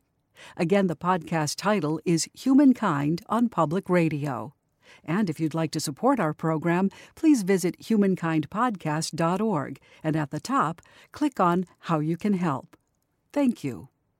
Again, 0.57 0.87
the 0.87 0.97
podcast 0.97 1.57
title 1.57 2.01
is 2.05 2.29
Humankind 2.35 3.23
on 3.29 3.49
Public 3.49 3.89
Radio. 3.89 4.55
And 5.05 5.29
if 5.29 5.41
you'd 5.41 5.55
like 5.55 5.71
to 5.73 5.81
support 5.81 6.21
our 6.21 6.35
program, 6.35 6.91
please 7.15 7.43
visit 7.43 7.79
humankindpodcast.org 7.81 9.81
and 10.03 10.17
at 10.17 10.31
the 10.31 10.41
top, 10.41 10.83
click 11.13 11.41
on 11.41 11.67
How 11.81 12.01
You 12.01 12.17
Can 12.17 12.35
Help. 12.35 12.77
Thank 13.33 13.65
you. 13.65 13.89